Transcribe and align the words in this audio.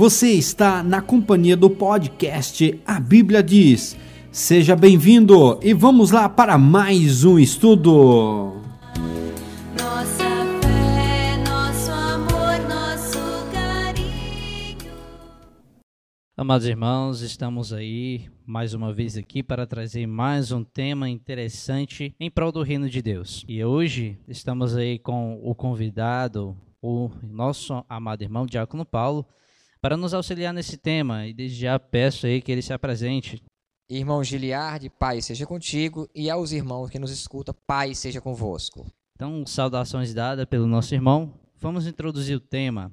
Você 0.00 0.28
está 0.30 0.82
na 0.82 1.02
companhia 1.02 1.54
do 1.54 1.68
podcast 1.68 2.80
A 2.86 2.98
Bíblia 2.98 3.42
Diz. 3.42 3.94
Seja 4.32 4.74
bem-vindo 4.74 5.60
e 5.62 5.74
vamos 5.74 6.10
lá 6.10 6.26
para 6.26 6.56
mais 6.56 7.22
um 7.22 7.38
estudo. 7.38 8.54
Nossa 9.78 10.24
fé, 10.62 11.36
nosso 11.46 11.92
amor, 11.92 12.66
nosso 12.66 13.18
carinho. 13.52 14.90
Amados 16.34 16.66
irmãos, 16.66 17.20
estamos 17.20 17.70
aí 17.70 18.26
mais 18.46 18.72
uma 18.72 18.94
vez 18.94 19.18
aqui 19.18 19.42
para 19.42 19.66
trazer 19.66 20.06
mais 20.06 20.50
um 20.50 20.64
tema 20.64 21.10
interessante 21.10 22.14
em 22.18 22.30
prol 22.30 22.50
do 22.50 22.62
reino 22.62 22.88
de 22.88 23.02
Deus. 23.02 23.44
E 23.46 23.62
hoje 23.62 24.18
estamos 24.26 24.74
aí 24.74 24.98
com 24.98 25.38
o 25.42 25.54
convidado, 25.54 26.56
o 26.80 27.10
nosso 27.22 27.84
amado 27.86 28.22
irmão 28.22 28.46
Diácono 28.46 28.86
Paulo, 28.86 29.26
para 29.80 29.96
nos 29.96 30.14
auxiliar 30.14 30.52
nesse 30.52 30.76
tema. 30.76 31.26
E 31.26 31.32
desde 31.32 31.60
já 31.60 31.78
peço 31.78 32.26
aí 32.26 32.40
que 32.40 32.52
ele 32.52 32.62
se 32.62 32.72
apresente. 32.72 33.42
Irmão 33.88 34.22
Giliardi, 34.22 34.88
Pai 34.88 35.20
seja 35.20 35.46
contigo, 35.46 36.08
e 36.14 36.30
aos 36.30 36.52
irmãos 36.52 36.90
que 36.90 36.98
nos 36.98 37.10
escutam, 37.10 37.54
Pai 37.66 37.94
seja 37.94 38.20
convosco. 38.20 38.86
Então, 39.16 39.44
saudações 39.44 40.14
dadas 40.14 40.46
pelo 40.46 40.66
nosso 40.66 40.94
irmão. 40.94 41.34
Vamos 41.58 41.86
introduzir 41.86 42.36
o 42.36 42.40
tema. 42.40 42.92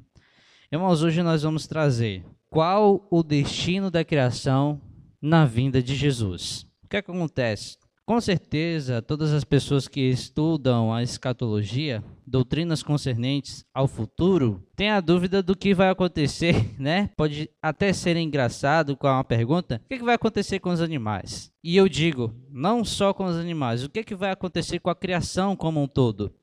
Irmãos, 0.71 1.03
hoje 1.03 1.21
nós 1.21 1.43
vamos 1.43 1.67
trazer 1.67 2.25
qual 2.49 3.07
o 3.11 3.23
destino 3.23 3.91
da 3.91 4.03
criação 4.03 4.81
na 5.21 5.45
vinda 5.45 5.81
de 5.81 5.95
Jesus. 5.95 6.65
O 6.83 6.87
que, 6.89 6.97
é 6.97 7.01
que 7.01 7.11
acontece? 7.11 7.77
Com 8.07 8.21
certeza, 8.21 9.01
todas 9.01 9.33
as 9.33 9.43
pessoas 9.43 9.85
que 9.85 9.99
estudam 9.99 10.93
a 10.93 11.03
escatologia, 11.03 12.01
doutrinas 12.25 12.81
concernentes 12.81 13.65
ao 13.73 13.85
futuro, 13.85 14.65
têm 14.77 14.91
a 14.91 15.01
dúvida 15.01 15.43
do 15.43 15.53
que 15.53 15.73
vai 15.73 15.89
acontecer, 15.89 16.73
né? 16.79 17.09
Pode 17.17 17.49
até 17.61 17.91
ser 17.91 18.15
engraçado 18.15 18.95
com 18.95 19.07
uma 19.07 19.25
pergunta: 19.25 19.81
o 19.83 19.89
que, 19.89 20.01
vai 20.01 20.15
acontecer 20.15 20.59
com 20.61 20.69
os 20.69 20.79
animais? 20.79 21.51
E 21.61 21.75
eu 21.75 21.89
digo, 21.89 22.33
não 22.49 22.85
só 22.85 23.13
com 23.13 23.25
os 23.25 23.35
animais, 23.35 23.83
o 23.83 23.89
que, 23.89 24.05
que 24.05 24.15
vai 24.15 24.31
acontecer 24.31 24.79
com 24.79 24.89
a 24.89 24.95
criação 24.95 25.53
como 25.53 25.83
um 25.83 25.87
todo? 25.87 26.33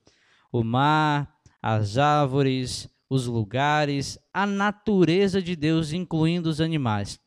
O 0.53 0.63
mar, 0.63 1.35
as 1.63 1.97
árvores, 1.97 2.91
os 3.09 3.27
lugares, 3.27 4.19
a 4.35 4.45
natureza 4.45 5.41
de 5.41 5.57
Deus, 5.57 5.95
incluindo 5.95 6.51
os 6.51 6.61
animais. 6.61 7.19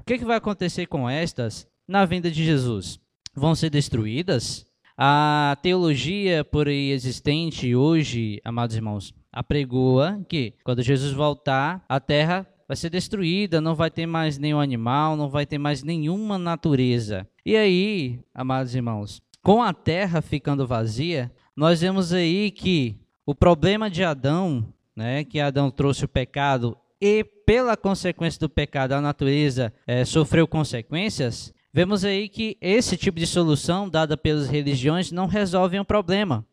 O 0.00 0.04
que, 0.04 0.16
que 0.16 0.24
vai 0.24 0.38
acontecer 0.38 0.86
com 0.86 1.06
estas 1.10 1.68
na 1.86 2.06
vinda 2.06 2.30
de 2.30 2.42
Jesus? 2.42 3.01
Vão 3.34 3.54
ser 3.54 3.70
destruídas? 3.70 4.66
A 4.96 5.56
teologia 5.62 6.44
por 6.44 6.68
aí 6.68 6.90
existente 6.90 7.74
hoje, 7.74 8.40
amados 8.44 8.76
irmãos, 8.76 9.14
apregoa 9.32 10.24
que 10.28 10.54
quando 10.62 10.82
Jesus 10.82 11.12
voltar, 11.12 11.84
a 11.88 11.98
terra 11.98 12.46
vai 12.68 12.76
ser 12.76 12.90
destruída, 12.90 13.60
não 13.60 13.74
vai 13.74 13.90
ter 13.90 14.06
mais 14.06 14.38
nenhum 14.38 14.60
animal, 14.60 15.16
não 15.16 15.28
vai 15.28 15.46
ter 15.46 15.58
mais 15.58 15.82
nenhuma 15.82 16.38
natureza. 16.38 17.26
E 17.44 17.56
aí, 17.56 18.20
amados 18.34 18.74
irmãos, 18.74 19.20
com 19.42 19.62
a 19.62 19.72
terra 19.72 20.22
ficando 20.22 20.66
vazia, 20.66 21.32
nós 21.56 21.80
vemos 21.80 22.12
aí 22.12 22.50
que 22.50 22.96
o 23.26 23.34
problema 23.34 23.90
de 23.90 24.04
Adão, 24.04 24.72
né, 24.94 25.24
que 25.24 25.40
Adão 25.40 25.70
trouxe 25.70 26.04
o 26.04 26.08
pecado 26.08 26.76
e 27.00 27.24
pela 27.24 27.76
consequência 27.76 28.38
do 28.38 28.48
pecado 28.48 28.92
a 28.92 29.00
natureza 29.00 29.72
é, 29.86 30.04
sofreu 30.04 30.46
consequências, 30.46 31.52
Vemos 31.74 32.04
aí 32.04 32.28
que 32.28 32.58
esse 32.60 32.98
tipo 32.98 33.18
de 33.18 33.26
solução 33.26 33.88
dada 33.88 34.14
pelas 34.14 34.46
religiões 34.46 35.10
não 35.10 35.26
resolve 35.26 35.78
o 35.78 35.84
problema, 35.84 36.46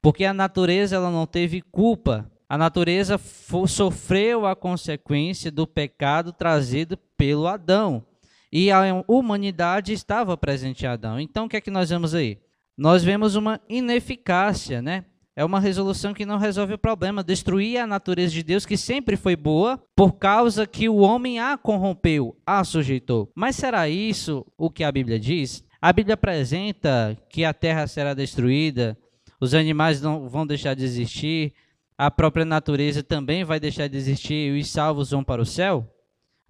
porque 0.00 0.24
a 0.24 0.32
natureza 0.32 0.96
ela 0.96 1.10
não 1.10 1.26
teve 1.26 1.60
culpa. 1.60 2.30
A 2.48 2.56
natureza 2.56 3.20
sofreu 3.68 4.46
a 4.46 4.56
consequência 4.56 5.50
do 5.50 5.66
pecado 5.66 6.32
trazido 6.32 6.96
pelo 7.16 7.46
Adão. 7.46 8.04
E 8.50 8.70
a 8.70 8.82
humanidade 9.06 9.92
estava 9.92 10.36
presente 10.36 10.84
em 10.84 10.88
Adão. 10.88 11.20
Então 11.20 11.44
o 11.44 11.48
que 11.48 11.56
é 11.56 11.60
que 11.60 11.70
nós 11.70 11.90
vemos 11.90 12.14
aí? 12.14 12.38
Nós 12.76 13.04
vemos 13.04 13.36
uma 13.36 13.60
ineficácia, 13.68 14.80
né? 14.80 15.04
É 15.34 15.44
uma 15.44 15.60
resolução 15.60 16.12
que 16.12 16.26
não 16.26 16.36
resolve 16.36 16.74
o 16.74 16.78
problema. 16.78 17.24
Destruir 17.24 17.78
a 17.78 17.86
natureza 17.86 18.32
de 18.32 18.42
Deus, 18.42 18.66
que 18.66 18.76
sempre 18.76 19.16
foi 19.16 19.34
boa, 19.34 19.82
por 19.96 20.12
causa 20.12 20.66
que 20.66 20.88
o 20.88 20.96
homem 20.96 21.40
a 21.40 21.56
corrompeu, 21.56 22.36
a 22.46 22.62
sujeitou. 22.64 23.30
Mas 23.34 23.56
será 23.56 23.88
isso 23.88 24.46
o 24.58 24.70
que 24.70 24.84
a 24.84 24.92
Bíblia 24.92 25.18
diz? 25.18 25.64
A 25.80 25.92
Bíblia 25.92 26.14
apresenta 26.14 27.16
que 27.28 27.44
a 27.44 27.54
terra 27.54 27.86
será 27.86 28.14
destruída, 28.14 28.96
os 29.40 29.54
animais 29.54 30.00
não 30.00 30.28
vão 30.28 30.46
deixar 30.46 30.74
de 30.74 30.84
existir, 30.84 31.52
a 31.98 32.10
própria 32.10 32.44
natureza 32.44 33.02
também 33.02 33.42
vai 33.42 33.58
deixar 33.58 33.88
de 33.88 33.96
existir 33.96 34.54
e 34.54 34.60
os 34.60 34.70
salvos 34.70 35.10
vão 35.10 35.24
para 35.24 35.42
o 35.42 35.46
céu? 35.46 35.88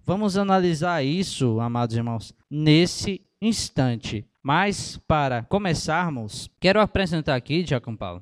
Vamos 0.05 0.37
analisar 0.37 1.03
isso, 1.03 1.59
amados 1.59 1.95
irmãos, 1.95 2.33
nesse 2.49 3.21
instante. 3.41 4.25
Mas, 4.41 4.97
para 5.07 5.43
começarmos, 5.43 6.49
quero 6.59 6.81
apresentar 6.81 7.35
aqui, 7.35 7.63
Diácono 7.63 7.97
Paulo, 7.97 8.21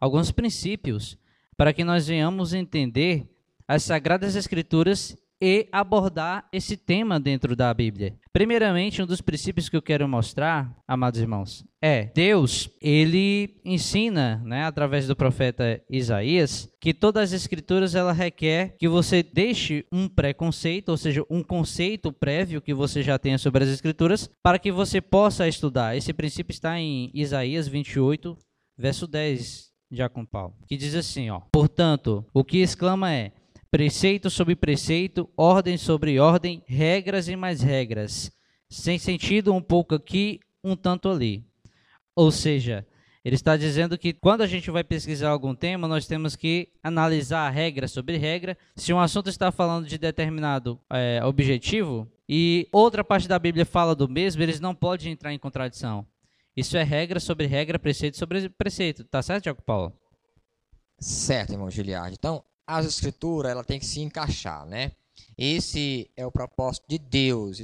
alguns 0.00 0.30
princípios 0.30 1.18
para 1.56 1.72
que 1.72 1.84
nós 1.84 2.06
venhamos 2.06 2.52
entender 2.52 3.26
as 3.66 3.82
Sagradas 3.82 4.36
Escrituras 4.36 5.16
e 5.40 5.68
abordar 5.70 6.48
esse 6.50 6.76
tema 6.76 7.20
dentro 7.20 7.54
da 7.54 7.72
Bíblia. 7.72 8.14
Primeiramente, 8.32 9.02
um 9.02 9.06
dos 9.06 9.20
princípios 9.20 9.68
que 9.68 9.76
eu 9.76 9.82
quero 9.82 10.08
mostrar, 10.08 10.74
amados 10.88 11.20
irmãos, 11.20 11.64
é 11.80 12.04
Deus, 12.14 12.70
ele 12.80 13.60
ensina, 13.64 14.42
né, 14.44 14.64
através 14.64 15.06
do 15.06 15.14
profeta 15.14 15.82
Isaías, 15.90 16.68
que 16.80 16.94
todas 16.94 17.24
as 17.24 17.42
escrituras 17.42 17.94
ela 17.94 18.12
requer 18.12 18.76
que 18.78 18.88
você 18.88 19.22
deixe 19.22 19.84
um 19.92 20.08
preconceito, 20.08 20.88
ou 20.88 20.96
seja, 20.96 21.24
um 21.30 21.42
conceito 21.42 22.12
prévio 22.12 22.62
que 22.62 22.72
você 22.72 23.02
já 23.02 23.18
tenha 23.18 23.38
sobre 23.38 23.64
as 23.64 23.70
escrituras, 23.70 24.30
para 24.42 24.58
que 24.58 24.72
você 24.72 25.00
possa 25.00 25.46
estudar. 25.46 25.96
Esse 25.96 26.12
princípio 26.12 26.52
está 26.52 26.78
em 26.78 27.10
Isaías 27.12 27.68
28, 27.68 28.36
verso 28.78 29.06
10 29.06 29.75
Diácono 29.90 30.26
Paulo, 30.26 30.54
que 30.66 30.76
diz 30.76 30.94
assim, 30.94 31.30
ó: 31.30 31.40
"Portanto, 31.52 32.24
o 32.32 32.44
que 32.44 32.58
exclama 32.58 33.12
é: 33.12 33.32
preceito 33.70 34.30
sobre 34.30 34.56
preceito, 34.56 35.28
ordem 35.36 35.76
sobre 35.76 36.18
ordem, 36.18 36.62
regras 36.66 37.28
e 37.28 37.36
mais 37.36 37.62
regras, 37.62 38.30
sem 38.68 38.98
sentido 38.98 39.52
um 39.54 39.62
pouco 39.62 39.94
aqui, 39.94 40.40
um 40.62 40.74
tanto 40.74 41.08
ali." 41.08 41.44
Ou 42.14 42.30
seja, 42.30 42.86
ele 43.26 43.34
está 43.34 43.56
dizendo 43.56 43.98
que 43.98 44.12
quando 44.12 44.42
a 44.42 44.46
gente 44.46 44.70
vai 44.70 44.84
pesquisar 44.84 45.30
algum 45.30 45.52
tema, 45.52 45.88
nós 45.88 46.06
temos 46.06 46.36
que 46.36 46.68
analisar 46.80 47.50
regra 47.50 47.88
sobre 47.88 48.16
regra. 48.16 48.56
Se 48.76 48.92
um 48.92 49.00
assunto 49.00 49.28
está 49.28 49.50
falando 49.50 49.84
de 49.84 49.98
determinado 49.98 50.80
é, 50.88 51.20
objetivo 51.24 52.08
e 52.28 52.68
outra 52.70 53.02
parte 53.02 53.26
da 53.26 53.36
Bíblia 53.36 53.66
fala 53.66 53.96
do 53.96 54.08
mesmo, 54.08 54.40
eles 54.44 54.60
não 54.60 54.76
podem 54.76 55.10
entrar 55.10 55.32
em 55.32 55.40
contradição. 55.40 56.06
Isso 56.56 56.76
é 56.76 56.82
regra 56.82 57.20
sobre 57.20 57.46
regra, 57.46 57.78
preceito 57.78 58.16
sobre 58.16 58.48
preceito. 58.48 59.04
Tá 59.04 59.22
certo, 59.22 59.42
Tiago 59.42 59.62
Paulo? 59.62 59.92
Certo, 60.98 61.52
irmão 61.52 61.70
Giliardi. 61.70 62.16
Então, 62.18 62.42
a 62.66 62.80
escritura 62.80 63.50
ela 63.50 63.62
tem 63.62 63.78
que 63.78 63.84
se 63.84 64.00
encaixar, 64.00 64.64
né? 64.64 64.92
Esse 65.36 66.10
é 66.16 66.24
o 66.24 66.32
propósito 66.32 66.86
de 66.88 66.98
Deus. 66.98 67.62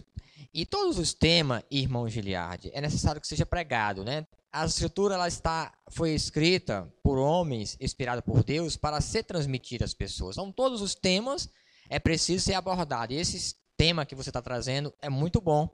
E 0.53 0.67
todos 0.67 0.99
os 0.99 1.15
temas, 1.15 1.63
irmão 1.71 2.07
Giliardi, 2.07 2.71
é 2.75 2.81
necessário 2.83 3.21
que 3.21 3.27
seja 3.27 3.47
pregado, 3.47 4.05
né? 4.05 4.27
A 4.53 4.67
escritura 4.67 5.15
ela 5.15 5.27
está 5.27 5.73
foi 5.89 6.11
escrita 6.11 6.87
por 7.03 7.17
homens, 7.17 7.79
inspirada 7.81 8.21
por 8.21 8.45
Deus, 8.45 8.77
para 8.77 9.01
ser 9.01 9.23
transmitida 9.23 9.87
às 9.87 9.95
pessoas. 9.95 10.37
Então, 10.37 10.53
todos 10.53 10.83
os 10.83 10.95
temas 10.95 11.49
é 11.89 11.99
preciso 11.99 12.45
ser 12.45 12.55
abordado. 12.55 13.15
E 13.15 13.17
esse 13.17 13.57
tema 13.75 14.05
que 14.05 14.15
você 14.15 14.29
está 14.29 14.43
trazendo 14.43 14.93
é 15.01 15.09
muito 15.09 15.41
bom 15.41 15.71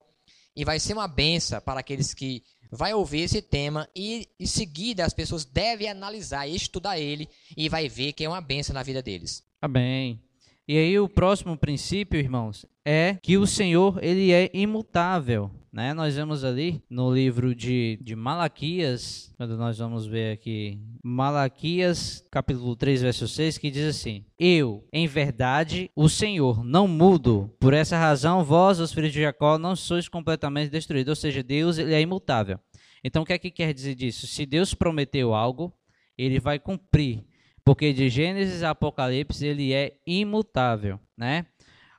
e 0.58 0.64
vai 0.64 0.80
ser 0.80 0.92
uma 0.92 1.06
benção 1.06 1.60
para 1.60 1.78
aqueles 1.78 2.12
que 2.12 2.42
vai 2.70 2.94
ouvir 2.94 3.22
esse 3.22 3.40
tema 3.42 3.88
e 3.94 4.28
em 4.38 4.46
seguida 4.46 5.04
as 5.04 5.12
pessoas 5.12 5.44
devem 5.44 5.88
analisar 5.88 6.46
e 6.46 6.54
estudar 6.54 6.98
ele 6.98 7.28
e 7.56 7.68
vai 7.68 7.88
ver 7.88 8.12
que 8.12 8.24
é 8.24 8.28
uma 8.28 8.40
benção 8.40 8.74
na 8.74 8.82
vida 8.82 9.02
deles. 9.02 9.44
Amém. 9.60 10.20
E 10.66 10.76
aí 10.76 10.98
o 10.98 11.08
próximo 11.08 11.56
princípio, 11.56 12.20
irmãos, 12.20 12.66
é 12.84 13.16
que 13.22 13.38
o 13.38 13.46
Senhor 13.46 13.98
ele 14.02 14.32
é 14.32 14.50
imutável. 14.52 15.50
Né? 15.72 15.92
Nós 15.92 16.16
vemos 16.16 16.44
ali 16.44 16.82
no 16.88 17.12
livro 17.12 17.54
de, 17.54 17.98
de 18.02 18.16
Malaquias, 18.16 19.32
quando 19.36 19.56
nós 19.56 19.78
vamos 19.78 20.06
ver 20.06 20.32
aqui, 20.32 20.80
Malaquias, 21.02 22.24
capítulo 22.30 22.74
3, 22.74 23.02
verso 23.02 23.28
6, 23.28 23.58
que 23.58 23.70
diz 23.70 23.84
assim: 23.84 24.24
Eu, 24.38 24.86
em 24.92 25.06
verdade, 25.06 25.90
o 25.94 26.08
Senhor, 26.08 26.64
não 26.64 26.88
mudo. 26.88 27.54
Por 27.60 27.74
essa 27.74 27.96
razão, 27.96 28.44
vós, 28.44 28.80
os 28.80 28.92
filhos 28.92 29.12
de 29.12 29.20
Jacó, 29.20 29.58
não 29.58 29.76
sois 29.76 30.08
completamente 30.08 30.70
destruídos. 30.70 31.10
Ou 31.10 31.16
seja, 31.16 31.42
Deus 31.42 31.78
ele 31.78 31.94
é 31.94 32.00
imutável. 32.00 32.58
Então, 33.04 33.22
o 33.22 33.26
que 33.26 33.32
é 33.32 33.38
que 33.38 33.50
quer 33.50 33.72
dizer 33.72 33.94
disso? 33.94 34.26
Se 34.26 34.44
Deus 34.44 34.74
prometeu 34.74 35.34
algo, 35.34 35.72
ele 36.16 36.40
vai 36.40 36.58
cumprir 36.58 37.24
porque 37.68 37.92
de 37.92 38.08
Gênesis 38.08 38.62
a 38.62 38.70
Apocalipse 38.70 39.46
ele 39.46 39.74
é 39.74 39.98
imutável, 40.06 40.98
né? 41.14 41.44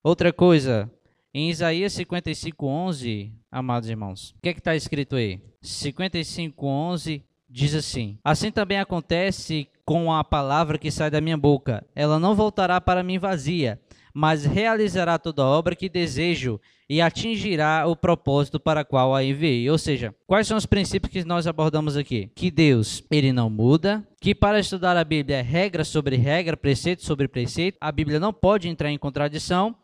Outra 0.04 0.34
coisa, 0.34 0.92
em 1.34 1.50
Isaías 1.50 1.94
55:11, 1.94 3.32
amados 3.52 3.90
irmãos, 3.90 4.32
o 4.38 4.42
que 4.42 4.50
é 4.50 4.54
que 4.54 4.60
está 4.60 4.76
escrito 4.76 5.16
aí? 5.16 5.42
55:11 5.64 7.24
diz 7.50 7.74
assim: 7.74 8.18
Assim 8.24 8.52
também 8.52 8.80
acontece 8.80 9.68
com 9.86 10.14
a 10.14 10.24
palavra 10.24 10.78
que 10.78 10.92
sai 10.92 11.10
da 11.10 11.22
minha 11.22 11.38
boca, 11.38 11.86
ela 11.96 12.20
não 12.20 12.36
voltará 12.36 12.80
para 12.80 13.04
mim 13.04 13.18
vazia, 13.18 13.80
mas 14.14 14.46
realizará 14.46 15.18
toda 15.18 15.46
obra 15.46 15.76
que 15.76 15.90
desejo 15.90 16.60
e 16.90 17.02
atingirá 17.02 17.86
o 17.88 17.96
propósito 17.96 18.60
para 18.60 18.84
qual 18.84 19.16
a 19.16 19.24
enviei. 19.24 19.70
Ou 19.70 19.78
seja, 19.78 20.14
quais 20.26 20.48
são 20.48 20.58
os 20.58 20.66
princípios 20.66 21.12
que 21.12 21.24
nós 21.24 21.46
abordamos 21.46 21.96
aqui? 21.96 22.32
Que 22.34 22.50
Deus, 22.50 23.04
ele 23.12 23.32
não 23.32 23.50
muda, 23.50 24.06
que 24.20 24.34
para 24.34 24.60
estudar 24.60 24.98
a 24.98 25.04
Bíblia 25.04 25.38
é 25.38 25.42
regra 25.42 25.84
sobre 25.84 26.16
regra, 26.16 26.58
preceito 26.58 27.06
sobre 27.06 27.28
preceito, 27.28 27.78
a 27.80 27.92
Bíblia 27.92 28.20
não 28.20 28.34
pode 28.34 28.68
entrar 28.68 28.92
em 28.92 28.98
contradição, 28.98 29.76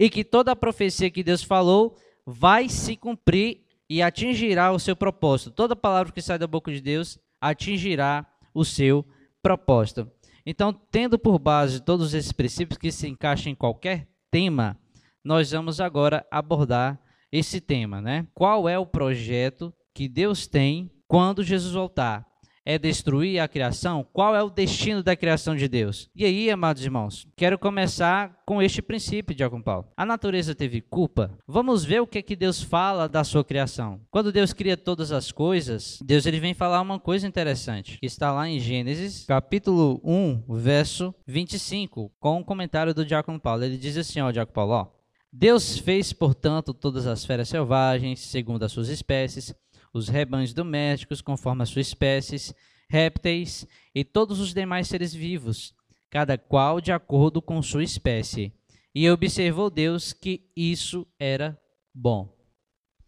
e 0.00 0.08
que 0.08 0.24
toda 0.24 0.52
a 0.52 0.56
profecia 0.56 1.10
que 1.10 1.22
Deus 1.22 1.42
falou 1.42 1.94
vai 2.24 2.70
se 2.70 2.96
cumprir 2.96 3.66
e 3.86 4.00
atingirá 4.00 4.72
o 4.72 4.78
seu 4.78 4.96
propósito. 4.96 5.50
Toda 5.50 5.76
palavra 5.76 6.10
que 6.10 6.22
sai 6.22 6.38
da 6.38 6.46
boca 6.46 6.72
de 6.72 6.80
Deus 6.80 7.18
atingirá 7.38 8.26
o 8.54 8.64
seu 8.64 9.06
propósito. 9.42 10.10
Então, 10.46 10.72
tendo 10.72 11.18
por 11.18 11.38
base 11.38 11.82
todos 11.82 12.14
esses 12.14 12.32
princípios 12.32 12.78
que 12.78 12.90
se 12.90 13.06
encaixam 13.06 13.52
em 13.52 13.54
qualquer 13.54 14.08
tema, 14.30 14.80
nós 15.22 15.50
vamos 15.50 15.82
agora 15.82 16.26
abordar 16.30 16.98
esse 17.30 17.60
tema, 17.60 18.00
né? 18.00 18.26
Qual 18.34 18.66
é 18.66 18.78
o 18.78 18.86
projeto 18.86 19.70
que 19.94 20.08
Deus 20.08 20.46
tem 20.46 20.90
quando 21.06 21.44
Jesus 21.44 21.74
voltar? 21.74 22.26
É 22.64 22.78
destruir 22.78 23.40
a 23.40 23.48
criação? 23.48 24.06
Qual 24.12 24.36
é 24.36 24.42
o 24.42 24.50
destino 24.50 25.02
da 25.02 25.16
criação 25.16 25.56
de 25.56 25.66
Deus? 25.66 26.10
E 26.14 26.24
aí, 26.24 26.50
amados 26.50 26.84
irmãos, 26.84 27.26
quero 27.34 27.58
começar 27.58 28.42
com 28.44 28.60
este 28.60 28.82
princípio, 28.82 29.34
Diácono 29.34 29.62
Paulo. 29.62 29.88
A 29.96 30.04
natureza 30.04 30.54
teve 30.54 30.80
culpa? 30.80 31.30
Vamos 31.46 31.84
ver 31.84 32.00
o 32.00 32.06
que 32.06 32.18
é 32.18 32.22
que 32.22 32.36
Deus 32.36 32.62
fala 32.62 33.08
da 33.08 33.24
sua 33.24 33.42
criação. 33.42 34.00
Quando 34.10 34.30
Deus 34.30 34.52
cria 34.52 34.76
todas 34.76 35.10
as 35.10 35.32
coisas, 35.32 35.98
Deus 36.04 36.26
ele 36.26 36.38
vem 36.38 36.52
falar 36.52 36.82
uma 36.82 37.00
coisa 37.00 37.26
interessante, 37.26 37.98
que 37.98 38.06
está 38.06 38.30
lá 38.30 38.48
em 38.48 38.60
Gênesis, 38.60 39.24
capítulo 39.26 40.00
1, 40.04 40.44
verso 40.56 41.14
25, 41.26 42.12
com 42.20 42.40
um 42.40 42.44
comentário 42.44 42.92
do 42.92 43.06
Diácono 43.06 43.40
Paulo. 43.40 43.64
Ele 43.64 43.78
diz 43.78 43.96
assim, 43.96 44.20
ó, 44.20 44.30
Diácono 44.30 44.54
Paulo, 44.54 44.72
ó, 44.72 45.00
Deus 45.32 45.78
fez, 45.78 46.12
portanto, 46.12 46.74
todas 46.74 47.06
as 47.06 47.24
feras 47.24 47.48
selvagens, 47.48 48.18
segundo 48.18 48.64
as 48.64 48.72
suas 48.72 48.88
espécies, 48.88 49.54
os 49.92 50.08
rebanhos 50.08 50.52
domésticos, 50.52 51.20
conforme 51.20 51.62
as 51.62 51.68
suas 51.68 51.88
espécies, 51.88 52.54
répteis 52.88 53.66
e 53.94 54.04
todos 54.04 54.40
os 54.40 54.52
demais 54.52 54.88
seres 54.88 55.14
vivos, 55.14 55.74
cada 56.10 56.36
qual 56.36 56.80
de 56.80 56.92
acordo 56.92 57.40
com 57.40 57.62
sua 57.62 57.84
espécie. 57.84 58.52
E 58.94 59.08
observou 59.08 59.70
Deus 59.70 60.12
que 60.12 60.50
isso 60.56 61.06
era 61.18 61.60
bom. 61.94 62.36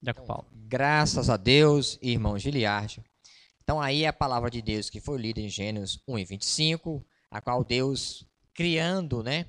Jacob 0.01 0.27
Paulo. 0.27 0.47
Graças 0.53 1.29
a 1.29 1.37
Deus, 1.37 1.99
irmão 2.01 2.39
Giliard. 2.39 3.03
Então 3.63 3.81
aí 3.81 4.05
é 4.05 4.09
a 4.09 4.13
palavra 4.13 4.51
de 4.51 4.63
Deus 4.63 4.91
que 4.91 5.01
foi 5.01 5.19
lida 5.19 5.41
em 5.41 5.49
Gênesis 5.49 5.99
1 6.07 6.19
e 6.19 6.25
25, 6.25 7.07
a 7.31 7.41
qual 7.41 7.65
Deus 7.65 8.27
criando, 8.55 9.23
né, 9.23 9.47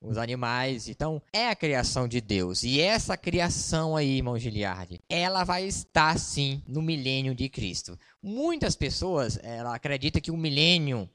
os 0.00 0.16
animais. 0.16 0.88
Então, 0.88 1.22
é 1.32 1.48
a 1.48 1.54
criação 1.54 2.08
de 2.08 2.20
Deus. 2.20 2.62
E 2.62 2.80
essa 2.80 3.16
criação 3.16 3.96
aí, 3.96 4.16
irmão 4.16 4.38
Giliard, 4.38 5.00
ela 5.08 5.44
vai 5.44 5.66
estar 5.66 6.18
sim 6.18 6.62
no 6.66 6.80
milênio 6.80 7.34
de 7.34 7.48
Cristo. 7.48 7.98
Muitas 8.22 8.74
pessoas, 8.74 9.38
ela 9.42 9.74
acredita 9.74 10.20
que 10.20 10.30
o 10.30 10.36
milênio 10.36 11.08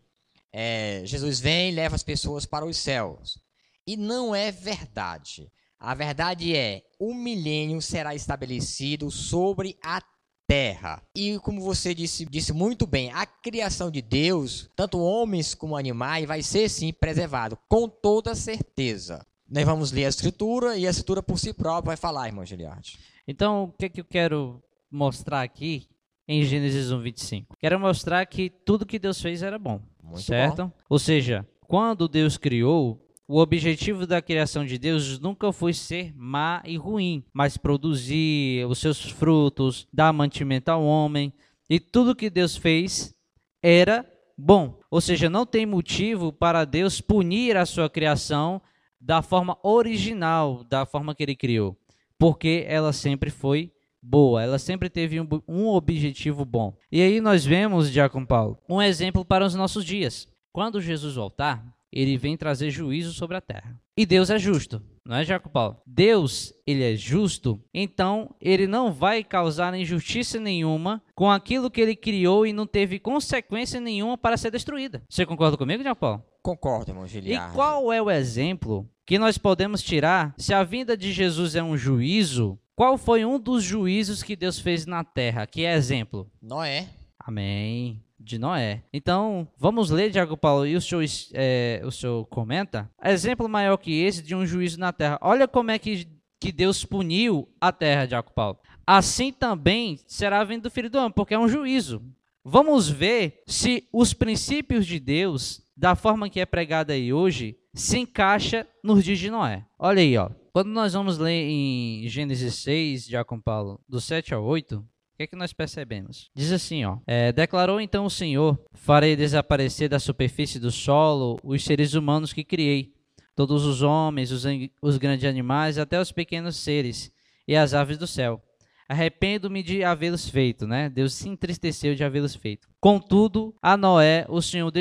é, 0.54 1.02
Jesus 1.06 1.40
vem 1.40 1.72
e 1.72 1.76
leva 1.76 1.96
as 1.96 2.04
pessoas 2.04 2.46
para 2.46 2.66
os 2.66 2.78
céus. 2.78 3.38
E 3.86 3.98
não 3.98 4.34
é 4.34 4.52
verdade. 4.52 5.52
A 5.78 5.94
verdade 5.94 6.56
é, 6.56 6.84
o 6.98 7.14
milênio 7.14 7.82
será 7.82 8.16
estabelecido 8.16 9.12
sobre 9.12 9.78
a 9.84 10.02
terra. 10.48 11.02
E 11.16 11.40
como 11.40 11.62
você 11.62 11.94
disse, 11.94 12.26
disse 12.26 12.54
muito 12.54 12.86
bem, 12.86 13.12
a 13.12 13.26
criação 13.26 13.90
de 13.90 14.02
Deus, 14.02 14.70
tanto 14.76 15.00
homens 15.00 15.54
como 15.54 15.78
animais, 15.78 16.26
vai 16.26 16.42
ser 16.42 16.70
sim 16.70 16.94
preservado, 16.94 17.58
com 17.68 17.88
toda 17.88 18.36
certeza. 18.36 19.26
Nós 19.50 19.64
vamos 19.64 19.92
ler 19.92 20.06
a 20.06 20.10
escritura 20.10 20.78
e 20.78 20.88
a 20.88 20.90
escritura 20.90 21.22
por 21.22 21.38
si 21.38 21.54
própria 21.54 21.90
vai 21.90 21.98
falar, 21.98 22.28
irmão 22.28 22.46
Giliard. 22.46 22.98
Então, 23.28 23.66
o 23.66 23.72
que, 23.72 23.86
é 23.86 23.90
que 23.90 24.02
eu 24.02 24.06
quero 24.06 24.62
mostrar 24.90 25.42
aqui 25.42 25.88
em 26.28 26.44
Gênesis 26.44 26.92
1, 26.92 27.02
25? 27.02 27.56
Quero 27.60 27.80
mostrar 27.80 28.26
que 28.26 28.50
tudo 28.50 28.86
que 28.86 28.98
Deus 28.98 29.22
fez 29.22 29.44
era 29.44 29.60
bom, 29.60 29.80
Muito 30.04 30.22
certo? 30.22 30.72
Ou 30.90 30.98
seja, 30.98 31.48
quando 31.68 32.08
Deus 32.08 32.38
criou, 32.38 33.05
o 33.28 33.40
objetivo 33.40 34.06
da 34.06 34.22
criação 34.22 34.66
de 34.66 34.78
Deus 34.78 35.20
nunca 35.20 35.52
foi 35.52 35.74
ser 35.74 36.14
má 36.16 36.62
e 36.66 36.78
ruim, 36.78 37.24
mas 37.34 37.58
produzir 37.58 38.66
os 38.68 38.78
seus 38.78 39.10
frutos, 39.10 39.88
dar 39.92 40.14
mantimento 40.14 40.70
ao 40.70 40.84
homem. 40.84 41.34
E 41.70 41.80
tudo 41.80 42.16
que 42.16 42.30
Deus 42.30 42.56
fez 42.56 43.16
era 43.64 44.06
bom. 44.38 44.80
Ou 44.92 45.02
seja, 45.02 45.30
não 45.30 45.46
tem 45.46 45.66
motivo 45.66 46.32
para 46.32 46.66
Deus 46.66 47.02
punir 47.02 47.58
a 47.58 47.66
sua 47.66 47.90
criação 47.90 48.62
da 49.02 49.22
forma 49.22 49.58
original, 49.64 50.64
da 50.64 50.86
forma 50.86 51.16
que 51.16 51.24
ele 51.24 51.36
criou, 51.36 51.78
porque 52.18 52.66
ela 52.68 52.94
sempre 52.94 53.30
foi 53.30 53.72
boa, 54.02 54.44
ela 54.44 54.60
sempre 54.60 54.90
teve 54.90 55.20
um, 55.20 55.28
um 55.48 55.68
objetivo 55.68 56.46
bom. 56.46 56.78
E 56.92 57.02
aí 57.02 57.20
nós 57.20 57.44
vemos, 57.44 57.92
Diácono 57.92 58.26
Paulo, 58.26 58.60
um 58.70 58.82
exemplo 58.82 59.26
para 59.26 59.46
os 59.46 59.56
nossos 59.56 59.84
dias. 59.84 60.28
Quando 60.52 60.80
Jesus 60.80 61.16
voltar, 61.16 61.75
ele 61.96 62.18
vem 62.18 62.36
trazer 62.36 62.70
juízo 62.70 63.14
sobre 63.14 63.38
a 63.38 63.42
terra. 63.42 63.80
E 63.98 64.06
Deus 64.06 64.30
é 64.30 64.38
justo, 64.38 64.82
não 65.06 65.16
é, 65.16 65.24
Jacob 65.24 65.52
Paulo? 65.52 65.78
Deus, 65.88 66.54
ele 66.68 66.84
é 66.84 66.96
justo, 66.96 67.60
então 67.74 68.36
ele 68.42 68.68
não 68.68 68.92
vai 68.92 69.24
causar 69.24 69.74
injustiça 69.74 70.38
nenhuma 70.40 71.02
com 71.16 71.32
aquilo 71.32 71.72
que 71.72 71.80
ele 71.80 71.96
criou 71.96 72.46
e 72.46 72.52
não 72.52 72.68
teve 72.68 73.00
consequência 73.00 73.80
nenhuma 73.80 74.18
para 74.18 74.36
ser 74.36 74.52
destruída. 74.52 75.02
Você 75.10 75.26
concorda 75.26 75.56
comigo, 75.58 75.82
Jacob 75.82 76.00
Paulo? 76.00 76.24
Concordo, 76.44 76.92
irmão 76.92 77.06
E 77.06 77.10
Giliard. 77.10 77.54
qual 77.56 77.92
é 77.92 78.02
o 78.02 78.12
exemplo 78.12 78.88
que 79.06 79.18
nós 79.18 79.38
podemos 79.38 79.82
tirar 79.82 80.36
se 80.38 80.54
a 80.54 80.64
vinda 80.64 80.96
de 80.98 81.12
Jesus 81.14 81.56
é 81.56 81.64
um 81.64 81.78
juízo? 81.78 82.60
Qual 82.76 82.98
foi 82.98 83.24
um 83.24 83.40
dos 83.40 83.64
juízos 83.64 84.22
que 84.22 84.36
Deus 84.36 84.60
fez 84.60 84.86
na 84.86 85.04
terra? 85.04 85.48
Que 85.48 85.64
é 85.64 85.74
exemplo? 85.74 86.30
Noé. 86.42 86.90
Amém. 87.18 88.04
De 88.26 88.40
Noé. 88.40 88.84
Então, 88.92 89.48
vamos 89.56 89.92
ler, 89.92 90.10
Diago 90.10 90.36
Paulo, 90.36 90.66
e 90.66 90.76
o 90.76 90.82
senhor, 90.82 91.06
é, 91.34 91.80
o 91.86 91.92
senhor 91.92 92.26
comenta. 92.26 92.90
Exemplo 93.04 93.48
maior 93.48 93.78
que 93.78 94.02
esse 94.02 94.24
de 94.24 94.34
um 94.34 94.46
juízo 94.46 94.80
na 94.80 94.92
terra. 94.92 95.20
Olha 95.22 95.48
como 95.48 95.70
é 95.70 95.78
que, 95.78 96.08
que 96.40 96.52
Deus 96.52 96.84
puniu 96.84 97.48
a 97.62 97.72
terra, 97.72 98.08
Diago 98.08 98.32
Paulo. 98.34 98.58
Assim 98.86 99.32
também 99.32 100.00
será 100.08 100.42
a 100.42 100.44
vinda 100.44 100.64
do 100.64 100.72
Filho 100.72 100.90
do 100.90 100.98
Homem, 100.98 101.12
porque 101.12 101.36
é 101.36 101.40
um 101.40 101.48
juízo. 101.48 102.02
Vamos 102.44 102.90
ver 102.90 103.44
se 103.46 103.88
os 103.94 104.14
princípios 104.14 104.86
de 104.86 105.00
Deus, 105.00 105.62
da 105.78 105.96
forma 105.96 106.30
que 106.30 106.40
é 106.40 106.46
pregada 106.46 106.94
aí 106.94 107.14
hoje, 107.14 107.58
se 107.74 108.00
encaixa 108.00 108.68
nos 108.84 109.04
dias 109.04 109.20
de 109.20 109.30
Noé. 109.30 109.66
Olha 109.78 110.02
aí, 110.02 110.18
ó. 110.18 110.30
Quando 110.52 110.70
nós 110.70 110.94
vamos 110.94 111.18
ler 111.18 111.50
em 111.50 112.08
Gênesis 112.08 112.56
6, 112.56 113.08
Diácono 113.08 113.42
Paulo, 113.42 113.80
do 113.90 114.00
7 114.00 114.34
ao 114.34 114.44
8, 114.44 114.84
o 115.16 115.18
que 115.18 115.24
é 115.24 115.28
que 115.28 115.36
nós 115.38 115.54
percebemos? 115.54 116.30
Diz 116.36 116.52
assim, 116.52 116.84
ó. 116.84 116.98
é, 117.08 117.32
Declarou 117.32 117.80
então 117.80 118.04
o 118.04 118.10
Senhor: 118.10 118.60
Farei 118.74 119.16
desaparecer 119.16 119.88
da 119.88 119.98
superfície 119.98 120.60
do 120.60 120.70
solo 120.70 121.40
os 121.42 121.64
seres 121.64 121.94
humanos 121.94 122.34
que 122.34 122.44
criei, 122.44 122.92
todos 123.34 123.66
os 123.66 123.82
homens, 123.82 124.30
os, 124.30 124.44
os 124.82 124.98
grandes 124.98 125.24
animais, 125.24 125.78
até 125.78 126.02
os 126.02 126.12
pequenos 126.12 126.58
seres 126.58 127.10
e 127.48 127.56
as 127.56 127.74
aves 127.74 127.98
do 127.98 128.06
céu. 128.06 128.44
Arrependo-me 128.88 129.64
de 129.64 129.84
havê-los 129.84 130.30
feito, 130.30 130.68
né? 130.68 130.90
Deus 130.90 131.14
se 131.14 131.28
entristeceu 131.28 131.96
de 131.96 132.04
havê-los 132.04 132.36
feito. 132.36 132.68
Contudo, 132.80 133.56
a 133.62 133.76
Noé 133.76 134.26
o 134.30 134.42
Senhor 134.42 134.72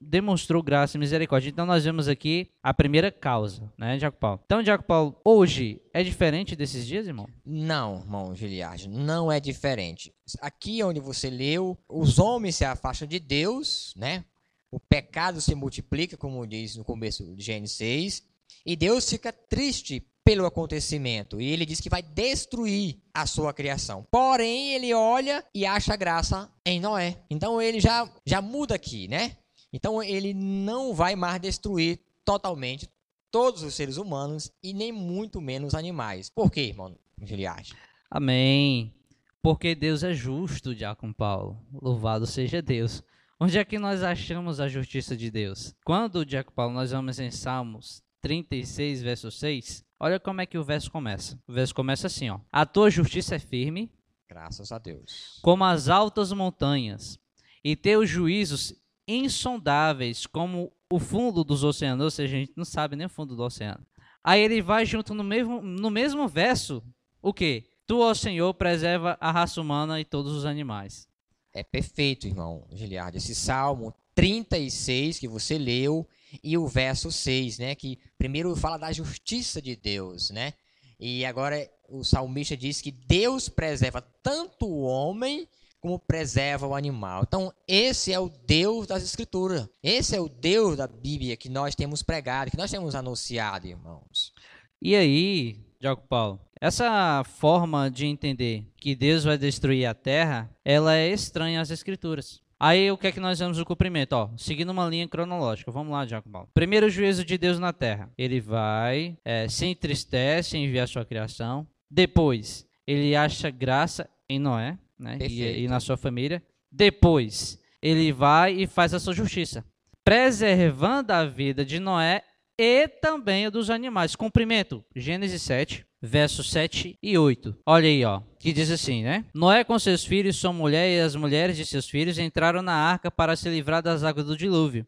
demonstrou 0.00 0.62
graça 0.62 0.96
e 0.96 1.00
misericórdia. 1.00 1.48
Então 1.48 1.64
nós 1.64 1.84
vemos 1.84 2.08
aqui 2.08 2.50
a 2.60 2.74
primeira 2.74 3.12
causa, 3.12 3.72
né, 3.78 3.96
Diaco 3.96 4.18
Paulo? 4.18 4.40
Então, 4.44 4.62
Diaco 4.62 4.84
Paulo, 4.84 5.20
hoje 5.24 5.80
é 5.94 6.02
diferente 6.02 6.56
desses 6.56 6.84
dias, 6.84 7.06
irmão? 7.06 7.28
Não, 7.46 8.00
irmão 8.00 8.34
Giliard, 8.34 8.88
não 8.88 9.30
é 9.30 9.38
diferente. 9.38 10.12
Aqui 10.40 10.82
onde 10.82 10.98
você 10.98 11.30
leu, 11.30 11.78
os 11.88 12.18
homens 12.18 12.56
se 12.56 12.64
afastam 12.64 13.06
de 13.06 13.20
Deus, 13.20 13.94
né? 13.96 14.24
O 14.72 14.80
pecado 14.80 15.40
se 15.40 15.54
multiplica, 15.54 16.16
como 16.16 16.46
diz 16.46 16.76
no 16.76 16.84
começo 16.84 17.36
de 17.36 17.44
Gênesis 17.44 17.76
6, 17.76 18.22
e 18.64 18.74
Deus 18.74 19.08
fica 19.08 19.32
triste 19.32 20.04
pelo 20.24 20.46
acontecimento, 20.46 21.40
e 21.40 21.50
ele 21.50 21.66
diz 21.66 21.80
que 21.80 21.90
vai 21.90 22.02
destruir 22.02 22.96
a 23.12 23.26
sua 23.26 23.52
criação. 23.52 24.06
Porém, 24.10 24.72
ele 24.74 24.94
olha 24.94 25.44
e 25.54 25.66
acha 25.66 25.96
graça 25.96 26.50
em 26.64 26.80
Noé. 26.80 27.18
Então 27.28 27.60
ele 27.60 27.80
já 27.80 28.08
já 28.24 28.40
muda 28.40 28.74
aqui, 28.74 29.08
né? 29.08 29.36
Então 29.72 30.02
ele 30.02 30.32
não 30.32 30.94
vai 30.94 31.16
mais 31.16 31.40
destruir 31.40 31.98
totalmente 32.24 32.88
todos 33.30 33.62
os 33.62 33.74
seres 33.74 33.96
humanos 33.96 34.52
e 34.62 34.72
nem 34.72 34.92
muito 34.92 35.40
menos 35.40 35.74
animais. 35.74 36.30
Por 36.30 36.50
quê, 36.50 36.62
irmão 36.62 36.94
Giliard? 37.20 37.74
Amém. 38.10 38.94
Porque 39.42 39.74
Deus 39.74 40.04
é 40.04 40.14
justo, 40.14 40.74
Diácono 40.74 41.12
Paulo. 41.12 41.58
Louvado 41.72 42.26
seja 42.26 42.62
Deus. 42.62 43.02
Onde 43.40 43.58
é 43.58 43.64
que 43.64 43.78
nós 43.78 44.04
achamos 44.04 44.60
a 44.60 44.68
justiça 44.68 45.16
de 45.16 45.28
Deus? 45.28 45.74
Quando, 45.84 46.24
Diácono 46.24 46.54
Paulo, 46.54 46.74
nós 46.74 46.92
vamos 46.92 47.18
em 47.18 47.30
Salmos 47.30 48.04
36, 48.22 49.02
verso 49.02 49.30
6, 49.30 49.84
olha 49.98 50.20
como 50.20 50.40
é 50.40 50.46
que 50.46 50.56
o 50.56 50.64
verso 50.64 50.90
começa. 50.90 51.38
O 51.46 51.52
verso 51.52 51.74
começa 51.74 52.06
assim, 52.06 52.30
ó. 52.30 52.38
A 52.50 52.64
tua 52.64 52.88
justiça 52.88 53.34
é 53.34 53.38
firme 53.38 53.90
Graças 54.28 54.72
a 54.72 54.78
Deus. 54.78 55.38
como 55.42 55.64
as 55.64 55.88
altas 55.88 56.32
montanhas, 56.32 57.18
e 57.62 57.76
teus 57.76 58.08
juízos 58.08 58.74
insondáveis 59.06 60.26
como 60.26 60.72
o 60.90 60.98
fundo 60.98 61.44
dos 61.44 61.64
oceanos, 61.64 62.04
ou 62.04 62.10
seja, 62.10 62.36
a 62.36 62.40
gente 62.40 62.52
não 62.56 62.64
sabe 62.64 62.96
nem 62.96 63.06
o 63.06 63.10
fundo 63.10 63.36
do 63.36 63.42
oceano. 63.42 63.84
Aí 64.24 64.40
ele 64.40 64.62
vai 64.62 64.86
junto 64.86 65.14
no 65.14 65.24
mesmo, 65.24 65.60
no 65.60 65.90
mesmo 65.90 66.28
verso, 66.28 66.82
o 67.20 67.32
quê? 67.32 67.66
Tu, 67.86 67.98
ó 67.98 68.14
Senhor, 68.14 68.54
preserva 68.54 69.18
a 69.20 69.32
raça 69.32 69.60
humana 69.60 70.00
e 70.00 70.04
todos 70.04 70.32
os 70.32 70.46
animais. 70.46 71.08
É 71.52 71.62
perfeito, 71.62 72.26
irmão 72.26 72.66
Giliardo. 72.72 73.18
Esse 73.18 73.34
Salmo 73.34 73.92
36 74.14 75.18
que 75.18 75.28
você 75.28 75.58
leu 75.58 76.08
e 76.42 76.56
o 76.56 76.66
verso 76.66 77.10
6, 77.10 77.58
né? 77.58 77.74
Que 77.74 77.98
primeiro 78.16 78.54
fala 78.56 78.76
da 78.76 78.92
justiça 78.92 79.60
de 79.60 79.76
Deus, 79.76 80.30
né? 80.30 80.52
E 80.98 81.24
agora 81.24 81.68
o 81.88 82.04
salmista 82.04 82.56
diz 82.56 82.80
que 82.80 82.90
Deus 82.90 83.48
preserva 83.48 84.00
tanto 84.22 84.66
o 84.66 84.82
homem 84.82 85.48
como 85.80 85.98
preserva 85.98 86.66
o 86.66 86.76
animal. 86.76 87.24
Então, 87.26 87.52
esse 87.66 88.12
é 88.12 88.18
o 88.18 88.28
Deus 88.28 88.86
das 88.86 89.02
Escrituras. 89.02 89.68
Esse 89.82 90.14
é 90.14 90.20
o 90.20 90.28
Deus 90.28 90.76
da 90.76 90.86
Bíblia 90.86 91.36
que 91.36 91.48
nós 91.48 91.74
temos 91.74 92.04
pregado, 92.04 92.52
que 92.52 92.56
nós 92.56 92.70
temos 92.70 92.94
anunciado, 92.94 93.66
irmãos. 93.66 94.32
E 94.80 94.94
aí, 94.94 95.58
Diogo 95.80 96.02
Paulo, 96.08 96.40
essa 96.60 97.24
forma 97.24 97.90
de 97.90 98.06
entender 98.06 98.64
que 98.76 98.94
Deus 98.94 99.24
vai 99.24 99.36
destruir 99.36 99.84
a 99.84 99.94
terra, 99.94 100.48
ela 100.64 100.94
é 100.94 101.08
estranha 101.08 101.60
às 101.60 101.72
Escrituras. 101.72 102.40
Aí 102.62 102.92
o 102.92 102.96
que 102.96 103.08
é 103.08 103.12
que 103.12 103.18
nós 103.18 103.40
vemos 103.40 103.58
o 103.58 103.64
cumprimento? 103.64 104.12
Ó, 104.12 104.30
seguindo 104.36 104.70
uma 104.70 104.86
linha 104.86 105.08
cronológica. 105.08 105.72
Vamos 105.72 105.92
lá, 105.92 106.04
Diogo 106.04 106.30
Paulo. 106.30 106.48
Primeiro 106.54 106.88
juízo 106.88 107.24
de 107.24 107.36
Deus 107.36 107.58
na 107.58 107.72
terra. 107.72 108.08
Ele 108.16 108.40
vai, 108.40 109.18
é, 109.24 109.48
se 109.48 109.66
entristece 109.66 110.56
em 110.56 110.66
enviar 110.66 110.86
sua 110.86 111.04
criação. 111.04 111.66
Depois, 111.90 112.64
ele 112.86 113.16
acha 113.16 113.50
graça 113.50 114.08
em 114.28 114.38
Noé 114.38 114.78
né, 114.96 115.18
e, 115.20 115.64
e 115.64 115.66
na 115.66 115.80
sua 115.80 115.96
família. 115.96 116.40
Depois, 116.70 117.58
ele 117.82 118.12
vai 118.12 118.52
e 118.52 118.68
faz 118.68 118.94
a 118.94 119.00
sua 119.00 119.12
justiça, 119.12 119.64
preservando 120.04 121.12
a 121.12 121.24
vida 121.24 121.64
de 121.64 121.80
Noé 121.80 122.22
e 122.56 122.86
também 122.86 123.46
a 123.46 123.50
dos 123.50 123.70
animais. 123.70 124.14
Cumprimento, 124.14 124.84
Gênesis 124.94 125.42
7, 125.42 125.84
versos 126.02 126.50
7 126.50 126.98
e 127.00 127.16
8. 127.16 127.56
Olha 127.64 127.88
aí, 127.88 128.04
ó, 128.04 128.20
que 128.40 128.52
diz 128.52 128.72
assim, 128.72 129.04
né? 129.04 129.24
Noé 129.32 129.62
com 129.62 129.78
seus 129.78 130.04
filhos, 130.04 130.36
sua 130.36 130.52
mulher 130.52 130.90
e 130.90 131.00
as 131.00 131.14
mulheres 131.14 131.56
de 131.56 131.64
seus 131.64 131.88
filhos 131.88 132.18
entraram 132.18 132.60
na 132.60 132.74
arca 132.74 133.08
para 133.08 133.36
se 133.36 133.48
livrar 133.48 133.80
das 133.80 134.02
águas 134.02 134.26
do 134.26 134.36
dilúvio. 134.36 134.84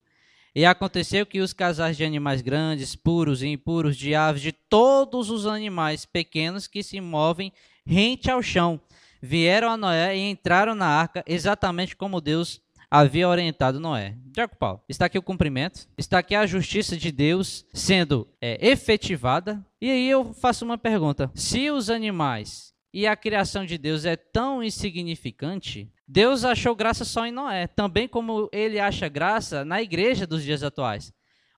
E 0.56 0.64
aconteceu 0.64 1.24
que 1.24 1.40
os 1.40 1.52
casais 1.52 1.96
de 1.96 2.04
animais 2.04 2.40
grandes, 2.40 2.96
puros 2.96 3.42
e 3.42 3.48
impuros, 3.48 3.96
de 3.96 4.14
aves, 4.14 4.42
de 4.42 4.52
todos 4.52 5.30
os 5.30 5.46
animais 5.46 6.04
pequenos 6.04 6.66
que 6.66 6.82
se 6.82 7.00
movem 7.00 7.52
rente 7.86 8.30
ao 8.30 8.42
chão, 8.42 8.80
vieram 9.22 9.70
a 9.70 9.76
Noé 9.76 10.16
e 10.16 10.30
entraram 10.30 10.74
na 10.74 10.86
arca, 10.86 11.24
exatamente 11.26 11.96
como 11.96 12.20
Deus 12.20 12.60
havia 12.90 13.28
orientado 13.28 13.80
Noé. 13.80 14.16
Diaco 14.26 14.56
Paulo, 14.56 14.80
está 14.88 15.06
aqui 15.06 15.18
o 15.18 15.22
cumprimento, 15.22 15.86
está 15.96 16.18
aqui 16.18 16.34
a 16.34 16.46
justiça 16.46 16.96
de 16.96 17.10
Deus 17.12 17.64
sendo 17.72 18.28
é, 18.40 18.58
efetivada. 18.66 19.64
E 19.80 19.90
aí 19.90 20.08
eu 20.08 20.32
faço 20.34 20.64
uma 20.64 20.76
pergunta: 20.76 21.30
se 21.34 21.70
os 21.70 21.88
animais 21.90 22.72
e 22.92 23.06
a 23.06 23.16
criação 23.16 23.64
de 23.64 23.78
Deus 23.78 24.04
é 24.04 24.16
tão 24.16 24.62
insignificante, 24.62 25.90
Deus 26.06 26.44
achou 26.44 26.76
graça 26.76 27.04
só 27.04 27.26
em 27.26 27.32
Noé, 27.32 27.66
também 27.66 28.06
como 28.06 28.48
ele 28.52 28.78
acha 28.78 29.08
graça 29.08 29.64
na 29.64 29.80
igreja 29.80 30.26
dos 30.26 30.42
dias 30.42 30.62
atuais. 30.62 31.12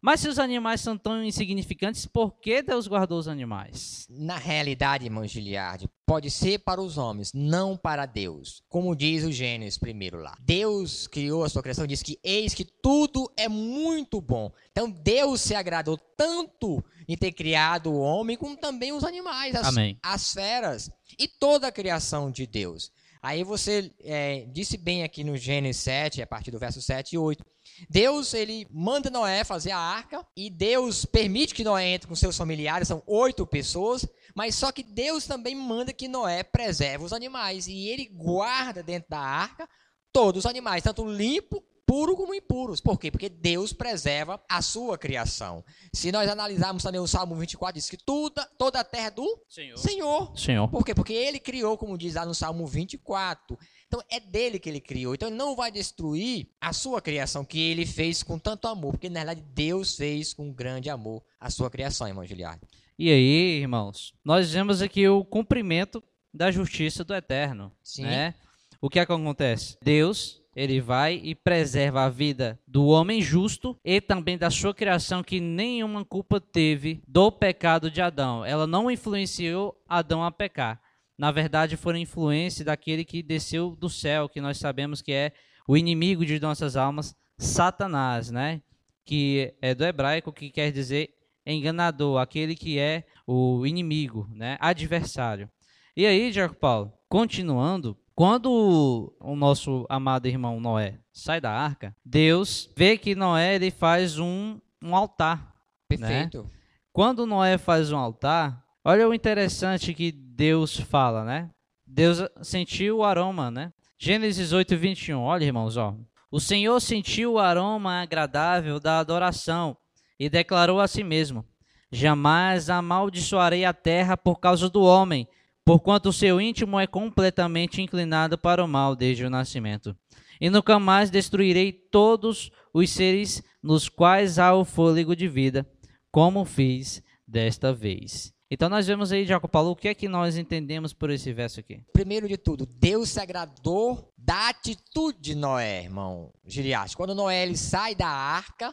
Mas 0.06 0.20
se 0.20 0.28
os 0.28 0.38
animais 0.38 0.82
são 0.82 0.96
tão 0.96 1.24
insignificantes, 1.24 2.06
por 2.06 2.30
que 2.34 2.62
Deus 2.62 2.86
guardou 2.86 3.18
os 3.18 3.26
animais? 3.26 4.06
Na 4.08 4.36
realidade, 4.36 5.04
irmão 5.04 5.26
Giliardi, 5.26 5.90
pode 6.06 6.30
ser 6.30 6.60
para 6.60 6.80
os 6.80 6.96
homens, 6.96 7.32
não 7.34 7.76
para 7.76 8.06
Deus. 8.06 8.62
Como 8.68 8.94
diz 8.94 9.24
o 9.24 9.32
Gênesis 9.32 9.76
primeiro 9.76 10.20
lá. 10.20 10.36
Deus 10.40 11.08
criou 11.08 11.42
a 11.42 11.48
sua 11.48 11.60
criação, 11.60 11.88
diz 11.88 12.04
que 12.04 12.20
eis 12.22 12.54
que 12.54 12.64
tudo 12.64 13.28
é 13.36 13.48
muito 13.48 14.20
bom. 14.20 14.52
Então 14.70 14.88
Deus 14.88 15.40
se 15.40 15.56
agradou 15.56 15.98
tanto 16.16 16.84
em 17.08 17.16
ter 17.16 17.32
criado 17.32 17.90
o 17.90 17.98
homem, 17.98 18.36
como 18.36 18.56
também 18.56 18.92
os 18.92 19.02
animais, 19.02 19.56
as, 19.56 19.66
Amém. 19.66 19.98
as 20.00 20.32
feras 20.32 20.88
e 21.18 21.26
toda 21.26 21.66
a 21.66 21.72
criação 21.72 22.30
de 22.30 22.46
Deus. 22.46 22.92
Aí 23.26 23.42
você 23.42 23.92
é, 24.04 24.46
disse 24.52 24.76
bem 24.76 25.02
aqui 25.02 25.24
no 25.24 25.36
Gênesis 25.36 25.82
7, 25.82 26.22
a 26.22 26.26
partir 26.28 26.52
do 26.52 26.60
verso 26.60 26.80
7 26.80 27.14
e 27.14 27.18
8. 27.18 27.44
Deus, 27.90 28.32
ele 28.32 28.68
manda 28.70 29.10
Noé 29.10 29.42
fazer 29.42 29.72
a 29.72 29.78
arca 29.80 30.24
e 30.36 30.48
Deus 30.48 31.04
permite 31.04 31.52
que 31.52 31.64
Noé 31.64 31.88
entre 31.88 32.06
com 32.06 32.14
seus 32.14 32.36
familiares, 32.36 32.86
são 32.86 33.02
oito 33.04 33.44
pessoas, 33.44 34.06
mas 34.32 34.54
só 34.54 34.70
que 34.70 34.84
Deus 34.84 35.26
também 35.26 35.56
manda 35.56 35.92
que 35.92 36.06
Noé 36.06 36.44
preserve 36.44 37.04
os 37.04 37.12
animais 37.12 37.66
e 37.66 37.88
ele 37.88 38.06
guarda 38.06 38.80
dentro 38.80 39.10
da 39.10 39.18
arca 39.18 39.68
todos 40.12 40.44
os 40.44 40.46
animais, 40.48 40.84
tanto 40.84 41.04
limpo, 41.04 41.64
puro 41.86 42.16
como 42.16 42.34
impuros. 42.34 42.80
Por 42.80 42.98
quê? 42.98 43.10
Porque 43.10 43.28
Deus 43.28 43.72
preserva 43.72 44.42
a 44.48 44.60
sua 44.60 44.98
criação. 44.98 45.64
Se 45.92 46.10
nós 46.10 46.28
analisarmos 46.28 46.82
também 46.82 47.00
o 47.00 47.06
Salmo 47.06 47.36
24, 47.36 47.74
diz 47.74 47.88
que 47.88 47.96
toda, 47.96 48.44
toda 48.58 48.80
a 48.80 48.84
terra 48.84 49.06
é 49.06 49.10
do 49.12 49.42
Senhor. 49.48 49.78
Senhor. 49.78 50.38
Senhor. 50.38 50.68
Por 50.68 50.84
quê? 50.84 50.94
Porque 50.94 51.12
ele 51.12 51.38
criou, 51.38 51.78
como 51.78 51.96
diz 51.96 52.14
lá 52.14 52.26
no 52.26 52.34
Salmo 52.34 52.66
24. 52.66 53.56
Então 53.86 54.02
é 54.10 54.18
dele 54.18 54.58
que 54.58 54.68
ele 54.68 54.80
criou. 54.80 55.14
Então 55.14 55.28
ele 55.28 55.36
não 55.36 55.54
vai 55.54 55.70
destruir 55.70 56.48
a 56.60 56.72
sua 56.72 57.00
criação 57.00 57.44
que 57.44 57.60
ele 57.60 57.86
fez 57.86 58.22
com 58.22 58.38
tanto 58.38 58.66
amor. 58.66 58.92
Porque 58.92 59.08
na 59.08 59.20
verdade 59.20 59.44
Deus 59.54 59.96
fez 59.96 60.34
com 60.34 60.52
grande 60.52 60.90
amor 60.90 61.22
a 61.38 61.48
sua 61.48 61.70
criação, 61.70 62.08
irmão 62.08 62.26
Giliardo. 62.26 62.66
E 62.98 63.10
aí, 63.10 63.60
irmãos, 63.60 64.12
nós 64.24 64.50
vemos 64.50 64.82
aqui 64.82 65.06
o 65.06 65.24
cumprimento 65.24 66.02
da 66.34 66.50
justiça 66.50 67.04
do 67.04 67.14
eterno. 67.14 67.70
Sim. 67.82 68.02
Né? 68.02 68.34
O 68.80 68.90
que 68.90 68.98
é 68.98 69.06
que 69.06 69.12
acontece? 69.12 69.76
Deus, 69.82 70.42
ele 70.56 70.80
vai 70.80 71.20
e 71.22 71.34
preserva 71.34 72.04
a 72.04 72.08
vida 72.08 72.58
do 72.66 72.86
homem 72.86 73.20
justo 73.20 73.78
e 73.84 74.00
também 74.00 74.38
da 74.38 74.50
sua 74.50 74.72
criação 74.72 75.22
que 75.22 75.38
nenhuma 75.38 76.02
culpa 76.02 76.40
teve 76.40 77.02
do 77.06 77.30
pecado 77.30 77.90
de 77.90 78.00
Adão. 78.00 78.42
Ela 78.42 78.66
não 78.66 78.90
influenciou 78.90 79.78
Adão 79.86 80.24
a 80.24 80.32
pecar. 80.32 80.80
Na 81.18 81.30
verdade, 81.30 81.76
foi 81.76 81.96
a 81.96 81.98
influência 81.98 82.64
daquele 82.64 83.04
que 83.04 83.22
desceu 83.22 83.76
do 83.76 83.90
céu, 83.90 84.30
que 84.30 84.40
nós 84.40 84.56
sabemos 84.56 85.02
que 85.02 85.12
é 85.12 85.32
o 85.68 85.76
inimigo 85.76 86.24
de 86.24 86.40
nossas 86.40 86.74
almas, 86.74 87.14
Satanás, 87.36 88.30
né? 88.30 88.62
Que 89.04 89.54
é 89.60 89.74
do 89.74 89.84
hebraico, 89.84 90.32
que 90.32 90.50
quer 90.50 90.72
dizer 90.72 91.10
enganador, 91.44 92.18
aquele 92.18 92.54
que 92.54 92.78
é 92.78 93.04
o 93.26 93.66
inimigo, 93.66 94.26
né? 94.34 94.56
Adversário. 94.58 95.50
E 95.94 96.06
aí, 96.06 96.32
Jaco 96.32 96.54
Paulo, 96.54 96.92
continuando, 97.08 97.96
quando 98.16 99.14
o 99.20 99.36
nosso 99.36 99.84
amado 99.90 100.26
irmão 100.26 100.58
Noé 100.58 100.98
sai 101.12 101.38
da 101.38 101.52
arca, 101.52 101.94
Deus 102.02 102.72
vê 102.74 102.96
que 102.96 103.14
Noé 103.14 103.56
ele 103.56 103.70
faz 103.70 104.18
um, 104.18 104.58
um 104.82 104.96
altar. 104.96 105.54
Perfeito. 105.86 106.50
Quando 106.94 107.26
Noé 107.26 107.58
faz 107.58 107.92
um 107.92 107.98
altar, 107.98 108.64
olha 108.82 109.06
o 109.06 109.12
interessante 109.12 109.92
que 109.92 110.10
Deus 110.10 110.80
fala, 110.80 111.24
né? 111.24 111.50
Deus 111.86 112.26
sentiu 112.40 112.98
o 112.98 113.04
aroma, 113.04 113.50
né? 113.50 113.70
Gênesis 113.98 114.50
8, 114.50 114.78
21. 114.78 115.20
Olha, 115.20 115.44
irmãos, 115.44 115.76
ó. 115.76 115.94
O 116.30 116.40
Senhor 116.40 116.80
sentiu 116.80 117.34
o 117.34 117.38
aroma 117.38 118.00
agradável 118.00 118.80
da 118.80 118.98
adoração 118.98 119.76
e 120.18 120.30
declarou 120.30 120.80
a 120.80 120.88
si 120.88 121.04
mesmo: 121.04 121.44
Jamais 121.92 122.70
amaldiçoarei 122.70 123.66
a 123.66 123.74
terra 123.74 124.16
por 124.16 124.40
causa 124.40 124.70
do 124.70 124.82
homem, 124.82 125.28
porquanto 125.66 126.10
o 126.10 126.12
seu 126.12 126.40
íntimo 126.40 126.78
é 126.78 126.86
completamente 126.86 127.82
inclinado 127.82 128.38
para 128.38 128.64
o 128.64 128.68
mal 128.68 128.94
desde 128.94 129.24
o 129.24 129.30
nascimento. 129.30 129.96
E 130.40 130.48
nunca 130.48 130.78
mais 130.78 131.10
destruirei 131.10 131.72
todos 131.72 132.52
os 132.72 132.88
seres 132.88 133.42
nos 133.60 133.88
quais 133.88 134.38
há 134.38 134.54
o 134.54 134.64
fôlego 134.64 135.16
de 135.16 135.26
vida, 135.26 135.68
como 136.12 136.44
fiz 136.44 137.02
desta 137.26 137.74
vez. 137.74 138.32
Então 138.48 138.68
nós 138.68 138.86
vemos 138.86 139.10
aí, 139.10 139.26
Jacob 139.26 139.50
Paulo, 139.50 139.72
o 139.72 139.76
que 139.76 139.88
é 139.88 139.94
que 139.94 140.08
nós 140.08 140.36
entendemos 140.36 140.92
por 140.92 141.10
esse 141.10 141.32
verso 141.32 141.58
aqui? 141.58 141.82
Primeiro 141.92 142.28
de 142.28 142.36
tudo, 142.36 142.64
Deus 142.64 143.08
se 143.08 143.18
agradou 143.18 144.12
da 144.16 144.50
atitude 144.50 145.18
de 145.20 145.34
Noé, 145.34 145.82
irmão 145.82 146.32
Giliardi. 146.46 146.96
Quando 146.96 147.12
Noé 147.12 147.42
ele 147.42 147.56
sai 147.56 147.96
da 147.96 148.06
arca, 148.06 148.72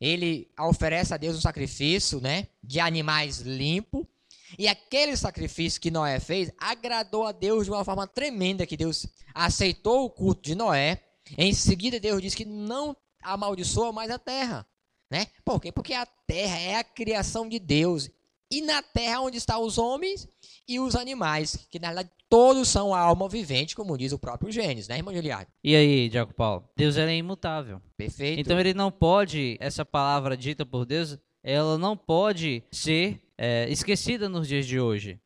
ele 0.00 0.48
oferece 0.60 1.12
a 1.12 1.16
Deus 1.16 1.36
um 1.36 1.40
sacrifício, 1.40 2.20
né, 2.20 2.46
de 2.62 2.78
animais 2.78 3.40
limpo. 3.40 4.08
E 4.56 4.68
aquele 4.68 5.16
sacrifício 5.16 5.80
que 5.80 5.90
Noé 5.90 6.20
fez 6.20 6.52
agradou 6.58 7.26
a 7.26 7.32
Deus 7.32 7.64
de 7.64 7.70
uma 7.70 7.84
forma 7.84 8.06
tremenda, 8.06 8.66
que 8.66 8.76
Deus 8.76 9.06
aceitou 9.34 10.04
o 10.04 10.10
culto 10.10 10.42
de 10.42 10.54
Noé. 10.54 11.02
Em 11.36 11.52
seguida, 11.52 11.98
Deus 11.98 12.22
disse 12.22 12.36
que 12.36 12.44
não 12.44 12.96
amaldiçoa 13.22 13.92
mais 13.92 14.10
a 14.10 14.18
terra. 14.18 14.66
Né? 15.10 15.26
Por 15.44 15.60
quê? 15.60 15.72
Porque 15.72 15.94
a 15.94 16.06
terra 16.26 16.58
é 16.58 16.76
a 16.76 16.84
criação 16.84 17.48
de 17.48 17.58
Deus. 17.58 18.10
E 18.50 18.62
na 18.62 18.82
terra 18.82 19.20
onde 19.20 19.36
estão 19.36 19.62
os 19.62 19.76
homens 19.76 20.26
e 20.66 20.80
os 20.80 20.94
animais, 20.96 21.66
que 21.70 21.78
na 21.78 21.88
verdade 21.88 22.10
todos 22.30 22.68
são 22.68 22.94
a 22.94 23.00
alma 23.00 23.28
vivente, 23.28 23.76
como 23.76 23.96
diz 23.96 24.12
o 24.12 24.18
próprio 24.18 24.50
Gênesis, 24.52 24.88
né, 24.88 24.96
irmão 24.96 25.14
Giliardo? 25.14 25.50
E 25.62 25.74
aí, 25.74 26.10
Jacob 26.10 26.34
Paulo? 26.34 26.68
Deus 26.76 26.96
é 26.96 27.14
imutável. 27.14 27.80
Perfeito. 27.96 28.40
Então 28.40 28.58
ele 28.58 28.74
não 28.74 28.90
pode, 28.90 29.56
essa 29.60 29.84
palavra 29.84 30.36
dita 30.36 30.64
por 30.64 30.84
Deus, 30.86 31.18
ela 31.42 31.78
não 31.78 31.96
pode 31.96 32.62
ser 32.70 33.20
é, 33.38 33.70
esquecida 33.70 34.28
nos 34.28 34.48
dias 34.48 34.66
de 34.66 34.80
hoje. 34.80 35.20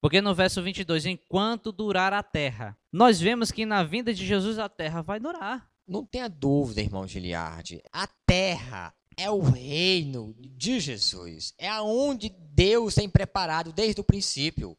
Porque 0.00 0.20
no 0.20 0.34
verso 0.34 0.62
22, 0.62 1.06
enquanto 1.06 1.70
durar 1.70 2.12
a 2.12 2.22
terra, 2.22 2.76
nós 2.92 3.20
vemos 3.20 3.50
que 3.50 3.66
na 3.66 3.84
vinda 3.84 4.14
de 4.14 4.26
Jesus 4.26 4.58
a 4.58 4.68
terra 4.68 5.02
vai 5.02 5.20
durar. 5.20 5.68
Não 5.86 6.04
tenha 6.04 6.28
dúvida, 6.28 6.80
irmão 6.80 7.06
Giliardi. 7.06 7.82
A 7.92 8.06
terra 8.26 8.94
é 9.16 9.30
o 9.30 9.40
reino 9.40 10.34
de 10.38 10.78
Jesus. 10.78 11.52
É 11.58 11.68
aonde 11.68 12.32
Deus 12.52 12.94
tem 12.94 13.08
preparado 13.08 13.72
desde 13.72 14.00
o 14.00 14.04
princípio. 14.04 14.76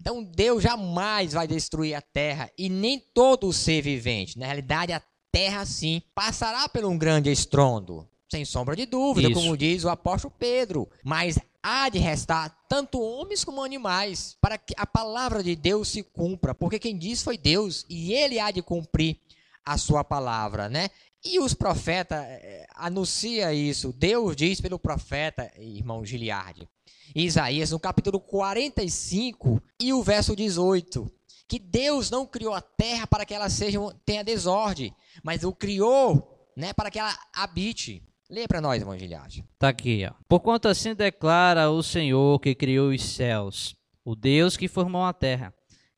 Então 0.00 0.22
Deus 0.22 0.62
jamais 0.62 1.32
vai 1.32 1.46
destruir 1.46 1.94
a 1.94 2.00
terra 2.00 2.50
e 2.56 2.68
nem 2.68 2.98
todo 2.98 3.52
ser 3.52 3.82
vivente. 3.82 4.38
Na 4.38 4.46
realidade, 4.46 4.92
a 4.92 5.02
terra 5.32 5.66
sim 5.66 6.00
passará 6.14 6.68
por 6.68 6.84
um 6.84 6.96
grande 6.96 7.30
estrondo, 7.30 8.08
sem 8.30 8.44
sombra 8.44 8.76
de 8.76 8.86
dúvida, 8.86 9.28
Isso. 9.28 9.40
como 9.40 9.56
diz 9.56 9.84
o 9.84 9.88
apóstolo 9.88 10.32
Pedro. 10.38 10.88
Mas 11.04 11.38
há 11.62 11.88
de 11.88 11.98
restar 11.98 12.56
tanto 12.68 13.00
homens 13.00 13.44
como 13.44 13.62
animais, 13.62 14.36
para 14.40 14.56
que 14.56 14.74
a 14.76 14.86
palavra 14.86 15.42
de 15.42 15.54
Deus 15.54 15.88
se 15.88 16.02
cumpra, 16.02 16.54
porque 16.54 16.78
quem 16.78 16.96
diz 16.96 17.22
foi 17.22 17.36
Deus 17.36 17.84
e 17.88 18.12
ele 18.12 18.38
há 18.38 18.50
de 18.50 18.62
cumprir 18.62 19.18
a 19.64 19.76
sua 19.76 20.02
palavra, 20.02 20.68
né? 20.68 20.88
E 21.22 21.38
os 21.38 21.52
profetas 21.52 22.18
eh, 22.18 22.66
anuncia 22.74 23.52
isso. 23.52 23.92
Deus 23.92 24.34
diz 24.34 24.60
pelo 24.60 24.78
profeta, 24.78 25.52
irmão 25.58 26.04
Giliardi, 26.04 26.66
Isaías, 27.14 27.70
no 27.70 27.78
capítulo 27.78 28.20
45 28.20 29.62
e 29.80 29.92
o 29.92 30.02
verso 30.02 30.34
18, 30.34 31.10
que 31.46 31.58
Deus 31.58 32.10
não 32.10 32.24
criou 32.24 32.54
a 32.54 32.60
terra 32.60 33.06
para 33.06 33.26
que 33.26 33.34
ela 33.34 33.50
seja 33.50 33.78
tenha 34.04 34.24
desordem, 34.24 34.94
mas 35.22 35.44
o 35.44 35.52
criou, 35.52 36.48
né, 36.56 36.72
para 36.72 36.90
que 36.90 36.98
ela 36.98 37.16
habite. 37.34 38.02
Leia 38.30 38.46
para 38.46 38.60
nós, 38.60 38.80
irmão 38.80 38.96
Giliardi. 38.96 39.44
Tá 39.58 39.70
aqui, 39.70 40.06
ó. 40.08 40.14
Porquanto 40.28 40.68
assim 40.68 40.94
declara 40.94 41.68
o 41.68 41.82
Senhor 41.82 42.38
que 42.38 42.54
criou 42.54 42.90
os 42.90 43.02
céus, 43.02 43.74
o 44.04 44.14
Deus 44.14 44.56
que 44.56 44.68
formou 44.68 45.02
a 45.02 45.12
terra, 45.12 45.52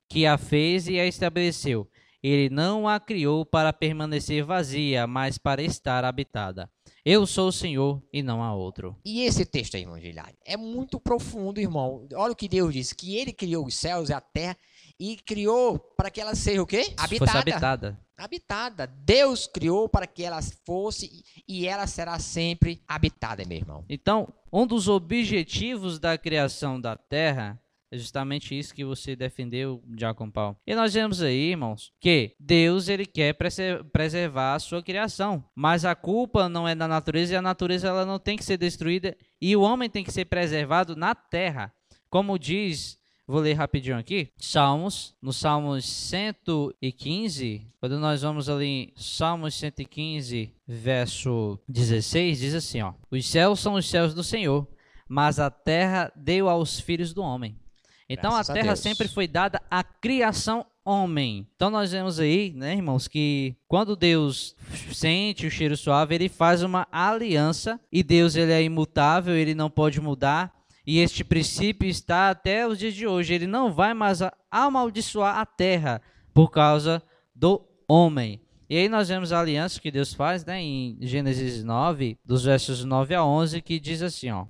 que 0.09 0.25
a 0.25 0.39
fez 0.39 0.89
e 0.89 0.99
a 0.99 1.07
estabeleceu. 1.07 1.87
Ele 2.23 2.49
não 2.49 2.89
a 2.89 2.99
criou 2.99 3.45
para 3.45 3.71
permanecer 3.71 4.45
vazia, 4.45 5.07
mas 5.07 5.37
para 5.37 5.63
estar 5.63 6.07
habitada. 6.07 6.71
Eu 7.05 7.27
sou 7.27 7.49
o 7.49 7.53
Senhor 7.53 8.03
e 8.11 8.23
não 8.23 8.43
há 8.43 8.55
outro. 8.55 8.97
E 9.05 9.25
esse 9.25 9.45
texto 9.45 9.75
aí, 9.75 9.83
irmão 9.83 9.99
é 10.47 10.57
muito 10.57 10.99
profundo, 10.99 11.61
irmão. 11.61 12.07
Olha 12.15 12.33
o 12.33 12.37
que 12.37 12.49
Deus 12.49 12.73
diz, 12.73 12.95
que 12.95 13.17
ele 13.19 13.33
criou 13.33 13.67
os 13.67 13.75
céus 13.75 14.09
e 14.09 14.15
a 14.15 14.21
terra 14.23 14.57
e 14.99 15.17
criou 15.17 15.79
para 15.79 16.11
que 16.11 16.21
ela 16.21 16.35
seja 16.35 16.63
o 16.63 16.67
quê? 16.67 16.85
Se 16.85 17.19
fosse 17.19 17.37
habitada. 17.37 18.01
Habitada. 18.17 18.87
Deus 18.87 19.47
criou 19.47 19.89
para 19.89 20.07
que 20.07 20.23
ela 20.23 20.41
fosse 20.65 21.25
e 21.49 21.67
ela 21.67 21.87
será 21.87 22.19
sempre 22.19 22.83
habitada, 22.87 23.45
meu 23.45 23.59
irmão. 23.59 23.85
Então, 23.89 24.33
um 24.53 24.67
dos 24.67 24.89
objetivos 24.89 25.99
da 25.99 26.17
criação 26.19 26.81
da 26.81 26.97
terra 26.97 27.59
é 27.91 27.99
justamente 27.99 28.59
isso 28.59 28.75
que 28.75 28.87
você 28.87 29.15
defendeu, 29.15 29.83
Diácono 29.87 30.33
Paulo. 30.33 30.57
E 30.67 30.75
nós 30.75 30.95
vemos 30.95 31.21
aí, 31.21 31.51
irmãos, 31.51 31.93
que 32.01 32.35
Deus 32.41 32.89
ele 32.89 33.05
quer 33.05 33.35
prese- 33.35 33.85
preservar 33.93 34.55
a 34.55 34.59
sua 34.59 34.83
criação, 34.83 35.45
mas 35.55 35.85
a 35.85 35.95
culpa 35.95 36.49
não 36.49 36.67
é 36.67 36.75
da 36.75 36.89
natureza 36.89 37.35
e 37.35 37.37
a 37.37 37.43
natureza 37.43 37.89
ela 37.89 38.07
não 38.07 38.19
tem 38.19 38.39
que 38.39 38.45
ser 38.45 38.57
destruída 38.57 39.15
e 39.39 39.55
o 39.55 39.61
homem 39.61 39.91
tem 39.91 40.03
que 40.03 40.11
ser 40.11 40.25
preservado 40.25 40.97
na 40.97 41.15
terra. 41.15 41.71
Como 42.09 42.39
diz, 42.39 42.97
vou 43.27 43.41
ler 43.41 43.55
rapidinho 43.55 43.97
aqui, 43.97 44.29
Salmos, 44.37 45.15
no 45.21 45.33
Salmos 45.33 45.85
115, 45.85 47.67
quando 47.81 47.99
nós 47.99 48.23
vamos 48.23 48.49
ali 48.49 48.67
em 48.67 48.93
Salmos 48.97 49.55
115, 49.55 50.53
verso 50.67 51.59
16, 51.69 52.39
diz 52.39 52.55
assim, 52.55 52.83
ó: 52.83 52.93
Os 53.11 53.27
céus 53.27 53.61
são 53.61 53.75
os 53.75 53.89
céus 53.89 54.15
do 54.15 54.25
Senhor, 54.25 54.67
mas 55.09 55.39
a 55.39 55.51
terra 55.51 56.13
deu 56.17 56.49
aos 56.49 56.81
filhos 56.81 57.13
do 57.13 57.23
homem. 57.23 57.57
Então 58.09 58.33
Graças 58.33 58.51
a 58.51 58.53
a 58.53 58.55
terra 58.55 58.67
Deus. 58.69 58.81
sempre 58.81 59.09
foi 59.09 59.27
dada 59.27 59.61
à 59.71 59.83
criação 59.83 60.67
homem. 60.85 61.47
Então 61.55 61.71
nós 61.71 61.93
vemos 61.93 62.19
aí, 62.19 62.53
né, 62.55 62.75
irmãos, 62.75 63.09
que 63.09 63.55
quando 63.69 63.97
Deus 63.97 64.57
sente 64.93 65.47
o 65.47 65.51
cheiro 65.51 65.77
suave, 65.77 66.15
ele 66.15 66.29
faz 66.29 66.63
uma 66.63 66.87
aliança 66.91 67.81
e 67.91 68.03
Deus 68.03 68.37
ele 68.37 68.53
é 68.53 68.63
imutável, 68.63 69.35
ele 69.35 69.55
não 69.55 69.71
pode 69.71 70.01
mudar. 70.01 70.53
E 70.87 70.99
este 70.99 71.23
princípio 71.23 71.89
está 71.89 72.31
até 72.31 72.67
os 72.67 72.79
dias 72.79 72.95
de 72.95 73.07
hoje. 73.07 73.35
Ele 73.35 73.47
não 73.47 73.73
vai 73.73 73.95
mais 73.95 74.21
amaldiçoar 74.51 75.39
a 75.39 75.47
terra 75.47 76.03
por 76.35 76.51
causa 76.51 77.03
do 77.35 77.65
homem. 77.89 78.41
E 78.69 78.77
aí 78.77 78.89
nós 78.89 79.09
vemos 79.09 79.33
a 79.33 79.41
aliança 79.41 79.81
que 79.81 79.91
Deus 79.91 80.15
faz, 80.15 80.45
né, 80.45 80.61
em 80.61 80.97
Gênesis 81.01 81.63
9, 81.63 82.19
dos 82.25 82.45
versos 82.45 82.85
9 82.85 83.15
a 83.15 83.25
11, 83.25 83.61
que 83.61 83.79
diz 83.79 84.01
assim, 84.01 84.31
ó: 84.31 84.47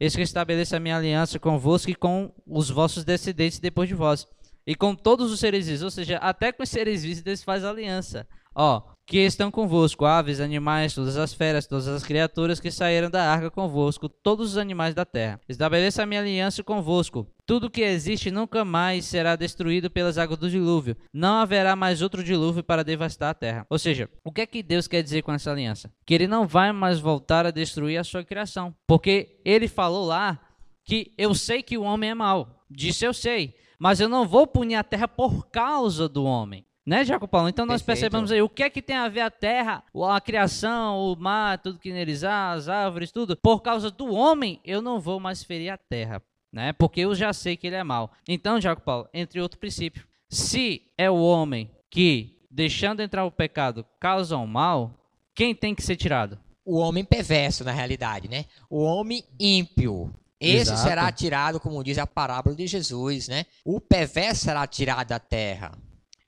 Eis 0.00 0.16
que 0.16 0.22
estabeleço 0.22 0.74
a 0.74 0.80
minha 0.80 0.96
aliança 0.96 1.38
convosco 1.38 1.90
e 1.90 1.94
com 1.94 2.32
os 2.46 2.70
vossos 2.70 3.04
descendentes 3.04 3.58
depois 3.58 3.88
de 3.88 3.94
vós, 3.94 4.26
e 4.66 4.74
com 4.74 4.94
todos 4.94 5.30
os 5.30 5.38
seres 5.38 5.66
vivos, 5.66 5.82
ou 5.82 5.90
seja, 5.90 6.16
até 6.16 6.50
com 6.50 6.62
os 6.62 6.68
seres 6.70 7.02
vivos 7.02 7.22
Deus 7.22 7.42
faz 7.42 7.62
aliança. 7.62 8.26
Ó, 8.54 8.82
que 9.08 9.20
estão 9.20 9.50
convosco, 9.50 10.04
aves, 10.04 10.38
animais, 10.38 10.94
todas 10.94 11.16
as 11.16 11.32
feras, 11.32 11.66
todas 11.66 11.88
as 11.88 12.04
criaturas 12.04 12.60
que 12.60 12.70
saíram 12.70 13.08
da 13.08 13.32
arca 13.32 13.50
convosco, 13.50 14.06
todos 14.06 14.50
os 14.50 14.56
animais 14.58 14.94
da 14.94 15.06
terra. 15.06 15.40
Estabeleça 15.48 16.02
a 16.02 16.06
minha 16.06 16.20
aliança 16.20 16.62
convosco. 16.62 17.26
Tudo 17.46 17.70
que 17.70 17.80
existe 17.80 18.30
nunca 18.30 18.66
mais 18.66 19.06
será 19.06 19.34
destruído 19.34 19.88
pelas 19.88 20.18
águas 20.18 20.38
do 20.38 20.50
dilúvio. 20.50 20.94
Não 21.10 21.36
haverá 21.36 21.74
mais 21.74 22.02
outro 22.02 22.22
dilúvio 22.22 22.62
para 22.62 22.84
devastar 22.84 23.30
a 23.30 23.34
terra. 23.34 23.66
Ou 23.70 23.78
seja, 23.78 24.10
o 24.22 24.30
que 24.30 24.42
é 24.42 24.46
que 24.46 24.62
Deus 24.62 24.86
quer 24.86 25.02
dizer 25.02 25.22
com 25.22 25.32
essa 25.32 25.50
aliança? 25.50 25.90
Que 26.04 26.12
ele 26.12 26.26
não 26.26 26.46
vai 26.46 26.70
mais 26.70 27.00
voltar 27.00 27.46
a 27.46 27.50
destruir 27.50 27.96
a 27.96 28.04
sua 28.04 28.22
criação. 28.22 28.76
Porque 28.86 29.40
ele 29.42 29.68
falou 29.68 30.04
lá 30.04 30.38
que 30.84 31.14
eu 31.16 31.34
sei 31.34 31.62
que 31.62 31.78
o 31.78 31.82
homem 31.82 32.10
é 32.10 32.14
mau. 32.14 32.62
Disse 32.70 33.06
eu 33.06 33.14
sei. 33.14 33.54
Mas 33.78 34.00
eu 34.00 34.08
não 34.08 34.28
vou 34.28 34.46
punir 34.46 34.74
a 34.74 34.84
terra 34.84 35.08
por 35.08 35.48
causa 35.48 36.06
do 36.06 36.24
homem. 36.24 36.67
Né, 36.88 37.04
Jacob 37.04 37.28
Paulo? 37.28 37.50
Então 37.50 37.66
nós 37.66 37.82
Perfeito. 37.82 38.10
percebemos 38.10 38.32
aí 38.32 38.40
o 38.40 38.48
que 38.48 38.62
é 38.62 38.70
que 38.70 38.80
tem 38.80 38.96
a 38.96 39.10
ver 39.10 39.20
a 39.20 39.30
terra, 39.30 39.84
a 40.10 40.20
criação, 40.22 40.96
o 40.96 41.14
mar, 41.14 41.58
tudo 41.58 41.78
que 41.78 41.92
neles 41.92 42.24
há, 42.24 42.52
as 42.52 42.66
árvores, 42.66 43.12
tudo. 43.12 43.36
Por 43.36 43.60
causa 43.60 43.90
do 43.90 44.10
homem, 44.14 44.58
eu 44.64 44.80
não 44.80 44.98
vou 44.98 45.20
mais 45.20 45.42
ferir 45.42 45.68
a 45.68 45.76
terra, 45.76 46.22
né? 46.50 46.72
Porque 46.72 47.02
eu 47.02 47.14
já 47.14 47.30
sei 47.34 47.58
que 47.58 47.66
ele 47.66 47.76
é 47.76 47.84
mau. 47.84 48.10
Então, 48.26 48.58
Jacob 48.58 48.82
Paulo, 48.82 49.08
entre 49.12 49.38
outro 49.38 49.58
princípio, 49.58 50.06
se 50.30 50.80
é 50.96 51.10
o 51.10 51.20
homem 51.20 51.70
que, 51.90 52.38
deixando 52.50 53.02
entrar 53.02 53.26
o 53.26 53.30
pecado, 53.30 53.84
causa 54.00 54.38
o 54.38 54.46
mal, 54.46 54.94
quem 55.34 55.54
tem 55.54 55.74
que 55.74 55.82
ser 55.82 55.96
tirado? 55.96 56.38
O 56.64 56.78
homem 56.78 57.04
perverso, 57.04 57.64
na 57.64 57.72
realidade, 57.72 58.30
né? 58.30 58.46
O 58.70 58.82
homem 58.82 59.22
ímpio. 59.38 60.10
Esse 60.40 60.72
Exato. 60.72 60.88
será 60.88 61.12
tirado, 61.12 61.60
como 61.60 61.84
diz 61.84 61.98
a 61.98 62.06
parábola 62.06 62.56
de 62.56 62.66
Jesus, 62.66 63.28
né? 63.28 63.44
O 63.62 63.78
perverso 63.78 64.46
será 64.46 64.66
tirado 64.66 65.08
da 65.08 65.18
terra. 65.18 65.72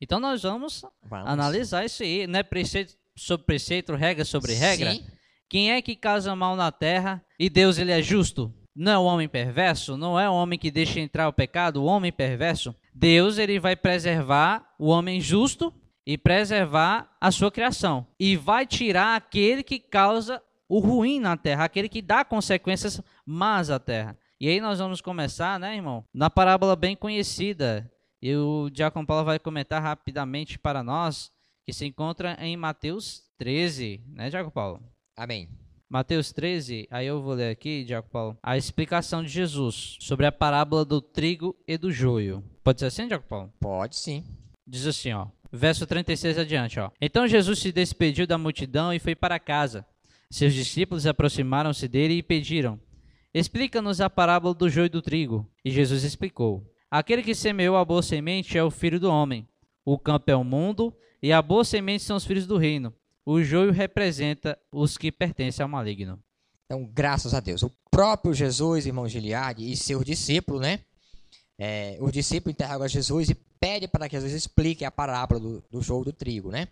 Então 0.00 0.18
nós 0.18 0.42
vamos 0.42 0.82
Vamos. 1.04 1.28
analisar 1.28 1.84
isso 1.84 2.02
aí, 2.02 2.26
né? 2.26 2.42
Preceito 2.42 2.96
sobre 3.16 3.46
preceito, 3.46 3.94
regra 3.94 4.24
sobre 4.24 4.54
regra. 4.54 4.92
Sim. 4.92 5.04
Quem 5.48 5.72
é 5.72 5.82
que 5.82 5.96
causa 5.96 6.34
mal 6.34 6.56
na 6.56 6.70
terra 6.72 7.22
e 7.38 7.50
Deus 7.50 7.76
ele 7.76 7.92
é 7.92 8.00
justo? 8.00 8.54
Não 8.74 8.92
é 8.92 8.98
o 8.98 9.04
homem 9.04 9.28
perverso? 9.28 9.96
Não 9.96 10.18
é 10.18 10.30
o 10.30 10.32
homem 10.32 10.58
que 10.58 10.70
deixa 10.70 11.00
entrar 11.00 11.28
o 11.28 11.32
pecado? 11.32 11.82
O 11.82 11.86
homem 11.86 12.12
perverso? 12.12 12.74
Deus 12.94 13.36
ele 13.36 13.58
vai 13.58 13.76
preservar 13.76 14.74
o 14.78 14.86
homem 14.86 15.20
justo 15.20 15.74
e 16.06 16.16
preservar 16.16 17.14
a 17.20 17.30
sua 17.30 17.50
criação. 17.50 18.06
E 18.18 18.36
vai 18.36 18.66
tirar 18.66 19.16
aquele 19.16 19.62
que 19.62 19.78
causa 19.78 20.40
o 20.68 20.78
ruim 20.78 21.18
na 21.18 21.36
terra, 21.36 21.64
aquele 21.64 21.88
que 21.88 22.00
dá 22.00 22.24
consequências 22.24 23.02
más 23.26 23.70
à 23.70 23.78
terra. 23.78 24.16
E 24.40 24.48
aí 24.48 24.60
nós 24.60 24.78
vamos 24.78 25.00
começar, 25.00 25.58
né, 25.58 25.74
irmão? 25.74 26.04
Na 26.14 26.30
parábola 26.30 26.74
bem 26.74 26.96
conhecida. 26.96 27.90
E 28.22 28.34
o 28.36 28.68
Diácono 28.70 29.06
Paulo 29.06 29.24
vai 29.24 29.38
comentar 29.38 29.82
rapidamente 29.82 30.58
para 30.58 30.82
nós, 30.82 31.30
que 31.64 31.72
se 31.72 31.86
encontra 31.86 32.36
em 32.40 32.56
Mateus 32.56 33.22
13, 33.38 34.02
né, 34.08 34.28
Diácono 34.28 34.52
Paulo? 34.52 34.82
Amém. 35.16 35.48
Mateus 35.88 36.30
13, 36.32 36.86
aí 36.90 37.06
eu 37.06 37.20
vou 37.20 37.34
ler 37.34 37.50
aqui, 37.50 37.82
Diácono 37.82 38.12
Paulo, 38.12 38.38
a 38.42 38.56
explicação 38.56 39.24
de 39.24 39.28
Jesus 39.28 39.96
sobre 40.00 40.24
a 40.26 40.30
parábola 40.30 40.84
do 40.84 41.00
trigo 41.00 41.56
e 41.66 41.76
do 41.76 41.90
joio. 41.90 42.44
Pode 42.62 42.78
ser 42.78 42.86
assim, 42.86 43.08
Diácono 43.08 43.28
Paulo? 43.28 43.52
Pode 43.58 43.96
sim. 43.96 44.24
Diz 44.66 44.86
assim, 44.86 45.12
ó, 45.12 45.26
verso 45.50 45.86
36 45.86 46.38
adiante, 46.38 46.78
ó. 46.78 46.90
Então 47.00 47.26
Jesus 47.26 47.58
se 47.58 47.72
despediu 47.72 48.26
da 48.26 48.38
multidão 48.38 48.92
e 48.92 49.00
foi 49.00 49.16
para 49.16 49.40
casa. 49.40 49.84
Seus 50.30 50.54
discípulos 50.54 51.06
aproximaram-se 51.06 51.88
dele 51.88 52.14
e 52.14 52.22
pediram: 52.22 52.78
Explica-nos 53.34 54.00
a 54.00 54.08
parábola 54.08 54.54
do 54.54 54.68
joio 54.68 54.86
e 54.86 54.90
do 54.90 55.02
trigo. 55.02 55.44
E 55.64 55.72
Jesus 55.72 56.04
explicou: 56.04 56.69
Aquele 56.90 57.22
que 57.22 57.34
semeou 57.34 57.76
a 57.76 57.84
boa 57.84 58.02
semente 58.02 58.58
é 58.58 58.64
o 58.64 58.70
filho 58.70 58.98
do 58.98 59.08
homem. 59.08 59.46
O 59.84 59.96
campo 59.96 60.30
é 60.30 60.34
o 60.34 60.42
mundo, 60.42 60.92
e 61.22 61.32
a 61.32 61.40
boa 61.40 61.64
semente 61.64 62.02
são 62.02 62.16
os 62.16 62.24
filhos 62.24 62.46
do 62.46 62.56
reino. 62.56 62.92
O 63.24 63.42
joio 63.42 63.70
representa 63.70 64.58
os 64.72 64.98
que 64.98 65.12
pertencem 65.12 65.62
ao 65.62 65.68
maligno. 65.68 66.18
Então, 66.66 66.84
graças 66.84 67.32
a 67.32 67.40
Deus. 67.40 67.62
O 67.62 67.70
próprio 67.90 68.34
Jesus, 68.34 68.86
irmão 68.86 69.08
Giliardi, 69.08 69.70
e 69.70 69.76
seus 69.76 70.04
discípulos, 70.04 70.60
né? 70.60 70.80
É, 71.58 71.96
os 72.00 72.10
discípulos 72.10 72.54
interrogam 72.54 72.88
Jesus 72.88 73.30
e 73.30 73.34
pedem 73.34 73.88
para 73.88 74.08
que 74.08 74.16
Jesus 74.16 74.32
explique 74.32 74.84
a 74.84 74.90
parábola 74.90 75.38
do, 75.38 75.64
do 75.70 75.82
joio 75.82 76.06
do 76.06 76.12
trigo, 76.12 76.50
né? 76.50 76.68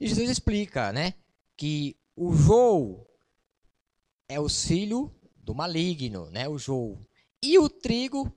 E 0.00 0.08
Jesus 0.08 0.28
explica, 0.28 0.92
né? 0.92 1.14
Que 1.56 1.94
o 2.16 2.34
joio 2.34 3.06
é 4.28 4.40
o 4.40 4.48
filho 4.48 5.12
do 5.36 5.54
maligno, 5.54 6.30
né? 6.30 6.48
O 6.48 6.58
joio. 6.58 6.98
E 7.42 7.58
o 7.58 7.68
trigo 7.68 8.32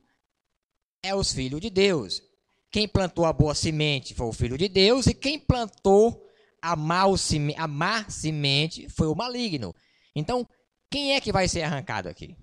é 1.05 1.15
os 1.15 1.31
filhos 1.31 1.61
de 1.61 1.69
Deus. 1.69 2.21
Quem 2.71 2.87
plantou 2.87 3.25
a 3.25 3.31
boa 3.31 3.53
semente 3.55 4.13
foi 4.13 4.27
o 4.27 4.33
filho 4.33 4.57
de 4.57 4.67
Deus 4.67 5.07
e 5.07 5.13
quem 5.13 5.39
plantou 5.39 6.21
a, 6.61 6.75
seme- 7.17 7.55
a 7.57 7.67
má 7.67 8.09
semente 8.09 8.89
foi 8.89 9.07
o 9.07 9.15
maligno. 9.15 9.73
Então, 10.15 10.47
Quem 10.89 11.13
é 11.13 11.19
que 11.21 11.31
vai 11.31 11.47
ser 11.47 11.63
arrancado 11.63 12.07
aqui? 12.07 12.35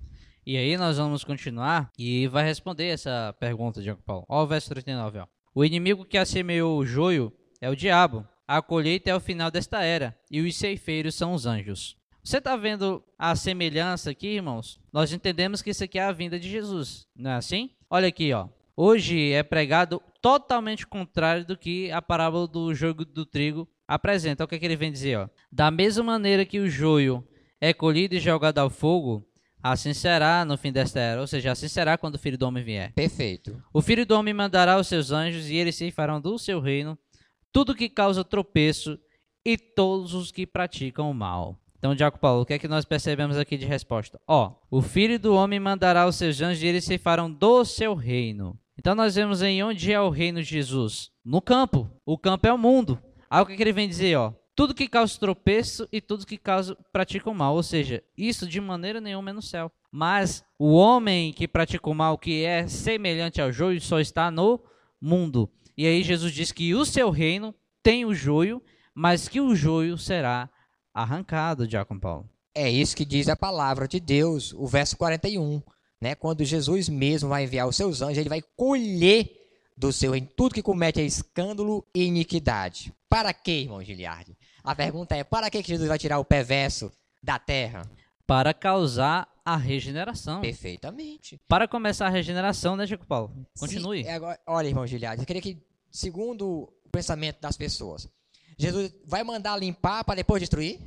E 0.45 0.57
aí 0.57 0.77
nós 0.77 0.97
vamos 0.99 1.25
continuar 1.25 1.91
e 1.99 2.27
vai 2.29 2.45
responder 2.45 2.87
essa 2.89 3.35
pergunta, 3.39 3.81
Diaco 3.81 4.03
Paulo. 4.03 4.27
Ó 4.29 4.43
o 4.43 4.47
verso 4.47 4.69
39, 4.71 5.21
ó. 5.21 5.27
O 5.55 5.65
inimigo 5.65 6.05
que 6.05 6.19
assemeou 6.19 6.77
o 6.79 6.85
joio 6.85 7.33
é 7.61 7.71
o 7.71 7.77
diabo. 7.77 8.27
A 8.47 8.61
colheita 8.61 9.09
é 9.11 9.15
o 9.15 9.21
final 9.21 9.51
desta 9.51 9.83
era, 9.83 10.15
e 10.31 10.41
os 10.41 10.57
ceifeiros 10.57 11.15
são 11.15 11.33
os 11.33 11.47
anjos. 11.47 11.97
Você 12.25 12.39
está 12.39 12.57
vendo 12.57 13.03
a 13.19 13.35
semelhança 13.35 14.11
aqui, 14.11 14.29
irmãos? 14.29 14.81
Nós 14.93 15.13
entendemos 15.13 15.61
que 15.61 15.71
isso 15.71 15.83
aqui 15.83 15.99
é 15.99 16.05
a 16.05 16.13
vinda 16.13 16.39
de 16.39 16.49
Jesus, 16.49 17.09
não 17.17 17.33
é 17.33 17.35
assim? 17.35 17.71
Olha 17.91 18.07
aqui, 18.07 18.33
ó. 18.33 18.49
Hoje 18.77 19.33
é 19.33 19.43
pregado 19.43 20.01
totalmente 20.21 20.87
contrário 20.87 21.45
do 21.45 21.59
que 21.59 21.91
a 21.91 22.01
parábola 22.01 22.47
do 22.47 22.73
joio 22.75 22.95
do 22.95 23.27
trigo 23.27 23.69
apresenta. 23.89 24.45
O 24.45 24.49
que, 24.49 24.55
é 24.55 24.59
que 24.61 24.65
ele 24.65 24.77
vem 24.77 24.93
dizer, 24.93 25.19
ó? 25.19 25.29
Da 25.51 25.69
mesma 25.69 26.05
maneira 26.05 26.47
que 26.47 26.61
o 26.61 26.71
joio 26.71 27.27
é 27.61 27.75
colhido 27.75 28.15
e 28.15 28.21
jogado 28.21 28.59
ao 28.59 28.71
fogo, 28.71 29.29
assim 29.61 29.93
será 29.93 30.45
no 30.45 30.57
fim 30.57 30.71
desta 30.71 31.01
era, 31.01 31.21
ou 31.21 31.27
seja, 31.27 31.51
assim 31.51 31.67
será 31.67 31.99
quando 31.99 32.15
o 32.15 32.19
filho 32.19 32.39
do 32.39 32.47
homem 32.47 32.63
vier. 32.63 32.93
Perfeito. 32.93 33.61
O 33.75 33.83
filho 33.83 34.07
do 34.07 34.15
homem 34.15 34.33
mandará 34.33 34.79
os 34.79 34.87
seus 34.87 35.11
anjos 35.11 35.51
e 35.51 35.57
eles 35.57 35.75
se 35.75 35.91
farão 35.91 36.21
do 36.21 36.39
seu 36.39 36.61
reino 36.61 36.97
tudo 37.53 37.75
que 37.75 37.89
causa 37.89 38.25
tropeço 38.25 38.99
e 39.45 39.59
todos 39.59 40.15
os 40.15 40.31
que 40.31 40.47
praticam 40.47 41.11
o 41.11 41.15
mal. 41.15 41.62
Então, 41.83 41.97
Diaco 41.97 42.21
Paulo, 42.21 42.43
o 42.43 42.47
que 42.47 42.55
é 42.55 42.61
que 42.61 42.69
nós 42.69 42.85
percebemos 42.85 43.37
aqui 43.37 43.59
de 43.59 43.67
resposta? 43.67 44.21
Ó, 44.25 44.55
o 44.71 44.81
filho 44.81 45.19
do 45.19 45.35
homem 45.35 45.59
mandará 45.59 46.07
os 46.07 46.15
seus 46.15 46.41
anjos 46.41 46.63
e 46.63 46.67
eles 46.69 46.85
se 46.85 46.97
farão 46.97 47.29
do 47.29 47.65
seu 47.65 47.93
reino. 47.97 48.57
Então, 48.79 48.95
nós 48.95 49.17
vemos 49.17 49.43
em 49.43 49.65
onde 49.65 49.93
é 49.93 50.01
o 50.01 50.09
reino 50.09 50.41
de 50.41 50.49
Jesus? 50.49 51.11
No 51.25 51.43
campo. 51.43 51.91
O 52.07 52.17
campo 52.17 52.47
é 52.47 52.53
o 52.53 52.57
mundo. 52.57 53.03
Aí 53.29 53.43
o 53.43 53.47
que, 53.47 53.55
é 53.55 53.57
que 53.57 53.63
ele 53.65 53.73
vem 53.73 53.89
dizer? 53.89 54.15
Ó, 54.15 54.33
tudo 54.55 54.77
que 54.77 54.87
causa 54.87 55.19
tropeço 55.19 55.89
e 55.91 56.01
tudo 56.01 56.25
que 56.25 56.39
causa 56.39 56.79
pratica 56.93 57.29
o 57.29 57.35
mal. 57.35 57.57
Ou 57.57 57.65
seja, 57.65 58.01
isso 58.17 58.47
de 58.47 58.61
maneira 58.61 59.01
nenhuma 59.01 59.31
é 59.31 59.33
no 59.33 59.43
céu. 59.43 59.69
Mas 59.91 60.45
o 60.57 60.75
homem 60.75 61.33
que 61.33 61.49
pratica 61.49 61.91
o 61.91 61.95
mal, 61.95 62.17
que 62.17 62.45
é 62.45 62.65
semelhante 62.69 63.43
ao 63.43 63.51
joio, 63.51 63.81
só 63.81 63.99
está 63.99 64.31
no 64.31 64.63
mundo. 65.01 65.51
E 65.77 65.85
aí 65.85 66.05
Jesus 66.05 66.33
diz 66.33 66.53
que 66.53 66.77
o 66.77 66.85
seu 66.85 67.11
reino 67.11 67.53
tem 67.83 68.05
o 68.05 68.15
joio, 68.15 68.63
mas 68.95 69.29
que 69.29 69.41
o 69.41 69.53
joio 69.57 69.99
será 69.99 70.49
arrancado, 70.95 71.67
Diácono 71.67 72.01
Paulo. 72.01 72.29
É 72.55 72.71
isso 72.71 72.95
que 72.97 73.05
diz 73.05 73.29
a 73.29 73.37
palavra 73.37 73.89
de 73.89 73.99
Deus, 73.99 74.53
o 74.53 74.67
verso 74.67 74.97
41. 74.97 75.63
Né? 76.01 76.15
Quando 76.15 76.45
Jesus 76.45 76.89
mesmo 76.89 77.29
vai 77.29 77.45
enviar 77.45 77.67
os 77.69 77.77
seus 77.77 78.03
anjos, 78.03 78.19
ele 78.19 78.29
vai 78.29 78.43
colher 78.57 79.31
do 79.77 79.93
seu 79.93 80.13
reino 80.13 80.29
tudo 80.37 80.55
que 80.55 80.63
comete 80.63 81.01
é 81.01 81.05
escândalo 81.05 81.87
e 81.95 82.03
iniquidade. 82.05 82.93
Para 83.09 83.33
quê, 83.33 83.61
irmão 83.63 83.83
Giliardi? 83.83 84.37
A 84.63 84.75
pergunta 84.75 85.17
é: 85.17 85.25
para 85.25 85.49
que 85.51 85.63
Jesus 85.63 85.89
vai 85.89 85.99
tirar 85.99 86.19
o 86.19 86.25
perverso 86.25 86.93
da 87.23 87.39
terra? 87.39 87.83
Para 88.27 88.53
causar 88.53 89.29
a 89.45 89.57
regeneração. 89.57 90.41
Perfeitamente. 90.41 91.41
Para 91.49 91.67
começar 91.67 92.07
a 92.07 92.11
regeneração, 92.11 92.77
né, 92.77 92.85
Diácono 92.87 93.09
Paulo? 93.09 93.47
Continue. 93.59 94.03
Se- 94.03 94.09
é 94.09 94.15
agora- 94.15 94.39
olha, 94.47 94.69
irmão 94.69 94.87
Giliardi, 94.87 95.23
eu 95.23 95.27
queria 95.27 95.43
que, 95.43 95.59
segundo 95.91 96.71
o 96.85 96.91
pensamento 96.91 97.41
das 97.41 97.57
pessoas, 97.57 98.09
Jesus 98.59 98.95
vai 99.05 99.23
mandar 99.25 99.57
limpar 99.57 100.05
para 100.05 100.17
depois 100.17 100.41
destruir? 100.41 100.79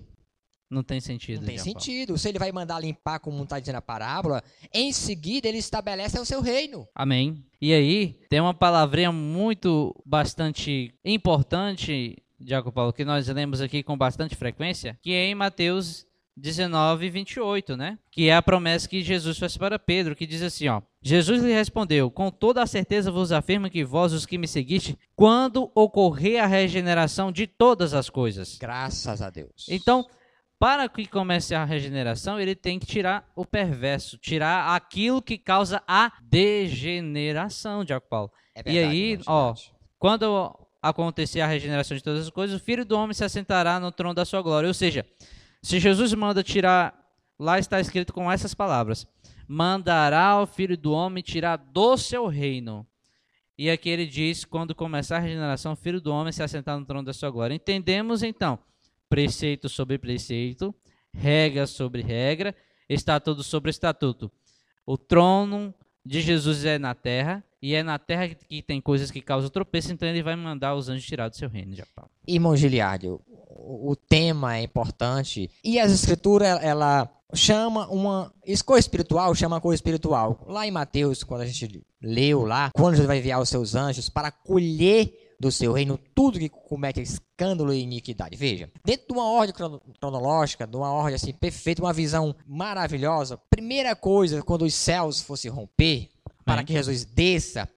Não 0.69 0.83
tem 0.83 0.99
sentido. 0.99 1.41
Não 1.41 1.47
tem 1.47 1.57
Diácono 1.57 1.73
Paulo. 1.73 1.81
sentido. 1.81 2.17
Se 2.17 2.29
ele 2.29 2.39
vai 2.39 2.51
mandar 2.51 2.79
limpar, 2.79 3.19
como 3.19 3.43
está 3.43 3.59
dizendo 3.59 3.75
a 3.75 3.81
parábola, 3.81 4.43
em 4.73 4.91
seguida 4.91 5.47
ele 5.47 5.59
estabelece 5.59 6.19
o 6.19 6.25
seu 6.25 6.41
reino. 6.41 6.87
Amém. 6.95 7.45
E 7.61 7.73
aí, 7.73 8.19
tem 8.29 8.39
uma 8.39 8.53
palavrinha 8.53 9.11
muito, 9.11 9.95
bastante 10.05 10.93
importante, 11.03 12.17
Diácono 12.39 12.73
Paulo, 12.73 12.93
que 12.93 13.05
nós 13.05 13.27
lemos 13.27 13.61
aqui 13.61 13.83
com 13.83 13.97
bastante 13.97 14.35
frequência, 14.35 14.97
que 15.01 15.13
é 15.13 15.27
em 15.27 15.35
Mateus 15.35 16.05
19, 16.37 17.09
28, 17.09 17.77
né? 17.77 17.97
Que 18.11 18.29
é 18.29 18.35
a 18.35 18.41
promessa 18.41 18.89
que 18.89 19.01
Jesus 19.01 19.37
fez 19.37 19.55
para 19.57 19.79
Pedro, 19.79 20.15
que 20.15 20.27
diz 20.27 20.41
assim, 20.41 20.67
ó. 20.67 20.81
Jesus 21.01 21.41
lhe 21.41 21.53
respondeu, 21.53 22.09
com 22.11 22.29
toda 22.29 22.61
a 22.61 22.67
certeza 22.67 23.11
vos 23.11 23.31
afirmo 23.31 23.69
que 23.69 23.85
vós, 23.85 24.11
os 24.11 24.25
que 24.25 24.37
me 24.37 24.47
seguiste, 24.47 24.97
quando 25.15 25.71
ocorrer 25.75 26.43
a 26.43 26.47
regeneração 26.47 27.31
de 27.31 27.47
todas 27.47 27.93
as 27.93 28.09
coisas. 28.09 28.57
Graças 28.57 29.21
a 29.21 29.29
Deus. 29.29 29.67
Então, 29.69 30.05
para 30.59 30.89
que 30.89 31.05
comece 31.05 31.53
a 31.53 31.63
regeneração, 31.63 32.39
ele 32.39 32.55
tem 32.55 32.79
que 32.79 32.85
tirar 32.85 33.29
o 33.35 33.45
perverso, 33.45 34.17
tirar 34.17 34.75
aquilo 34.75 35.21
que 35.21 35.37
causa 35.37 35.83
a 35.87 36.11
degeneração, 36.23 37.83
Diaco 37.83 38.07
Paulo. 38.09 38.31
É 38.55 38.71
e 38.71 38.79
aí, 38.79 39.11
irmão 39.11 39.25
ó. 39.27 39.55
Quando 39.99 40.57
acontecer 40.81 41.41
a 41.41 41.47
regeneração 41.47 41.97
de 41.97 42.03
todas 42.03 42.25
as 42.25 42.29
coisas, 42.29 42.59
o 42.59 42.63
filho 42.63 42.85
do 42.85 42.97
homem 42.97 43.13
se 43.13 43.23
assentará 43.23 43.79
no 43.79 43.91
trono 43.91 44.13
da 44.13 44.23
sua 44.23 44.41
glória. 44.41 44.67
Ou 44.67 44.73
seja, 44.73 45.05
se 45.65 45.79
Jesus 45.79 46.13
manda 46.13 46.43
tirar, 46.43 46.93
lá 47.39 47.57
está 47.57 47.79
escrito 47.79 48.13
com 48.13 48.31
essas 48.31 48.53
palavras: 48.53 49.07
mandará 49.47 50.39
o 50.39 50.45
filho 50.45 50.77
do 50.77 50.91
homem 50.91 51.23
tirar 51.23 51.57
do 51.57 51.97
seu 51.97 52.27
reino. 52.27 52.85
E 53.57 53.71
aqui 53.71 53.89
ele 53.89 54.05
diz: 54.05 54.45
quando 54.45 54.75
começar 54.75 55.17
a 55.17 55.21
regeneração, 55.21 55.73
o 55.73 55.75
filho 55.75 55.99
do 55.99 56.13
homem 56.13 56.31
se 56.31 56.43
assentar 56.43 56.77
no 56.77 56.85
trono 56.85 57.03
da 57.03 57.13
sua 57.13 57.31
glória. 57.31 57.55
Entendemos 57.55 58.21
então 58.21 58.59
preceito 59.09 59.67
sobre 59.67 59.97
preceito, 59.97 60.71
regra 61.11 61.65
sobre 61.65 62.03
regra, 62.03 62.55
estatuto 62.87 63.41
sobre 63.41 63.71
estatuto. 63.71 64.31
O 64.85 64.99
trono 64.99 65.73
de 66.05 66.21
Jesus 66.21 66.63
é 66.63 66.77
na 66.77 66.93
terra, 66.93 67.43
e 67.65 67.73
é 67.75 67.81
na 67.83 67.97
terra 67.97 68.27
que- 68.27 68.35
que 68.35 68.61
tem 68.61 68.79
coisas 68.79 69.09
que 69.09 69.21
causam 69.21 69.49
tropeço, 69.49 69.91
então 69.91 70.07
ele 70.07 70.21
vai 70.21 70.35
mandar 70.35 70.75
os 70.75 70.87
anjos 70.89 71.05
tirar 71.05 71.29
do 71.29 71.35
seu 71.35 71.49
reino. 71.49 71.75
Paulo. 71.95 72.09
Irmão 72.27 72.55
Giliardi, 72.55 73.07
o, 73.07 73.95
tema 73.95 74.57
é 74.57 74.63
importante 74.63 75.49
e 75.63 75.79
as 75.79 75.91
escrituras 75.91 76.61
ela- 76.61 77.09
chama 77.33 77.87
uma 77.89 78.31
escolha 78.45 78.79
espiritual, 78.79 79.33
chama 79.33 79.59
coisa 79.59 79.75
espiritual. 79.79 80.45
Lá 80.47 80.65
em 80.65 80.71
Mateus, 80.71 81.23
quando 81.23 81.41
a 81.41 81.45
gente 81.45 81.83
leu 82.01 82.45
lá, 82.45 82.69
quando 82.73 82.93
Jesus 82.93 83.07
vai 83.07 83.17
enviar 83.17 83.41
os 83.41 83.49
seus 83.49 83.73
anjos 83.75 84.09
para 84.09 84.31
colher 84.31 85.11
do 85.37 85.51
seu 85.51 85.73
reino 85.73 85.99
tudo 86.13 86.39
que 86.39 86.47
comete 86.47 87.01
escândalo 87.01 87.73
e 87.73 87.81
iniquidade. 87.81 88.37
Veja, 88.37 88.69
dentro 88.85 89.07
de 89.07 89.13
uma 89.13 89.29
ordem 89.29 89.53
crono- 89.53 89.81
cronológica, 89.99 90.65
de 90.65 90.77
uma 90.77 90.89
ordem 90.91 91.15
assim 91.15 91.33
perfeita, 91.33 91.81
uma 91.81 91.91
visão 91.91 92.33
maravilhosa, 92.47 93.37
primeira 93.49 93.95
coisa, 93.95 94.41
quando 94.41 94.63
os 94.63 94.73
céus 94.73 95.21
fossem 95.21 95.51
romper, 95.51 96.09
para 96.45 96.53
Amém. 96.55 96.65
que 96.65 96.73
Jesus 96.73 97.03
desça, 97.03 97.67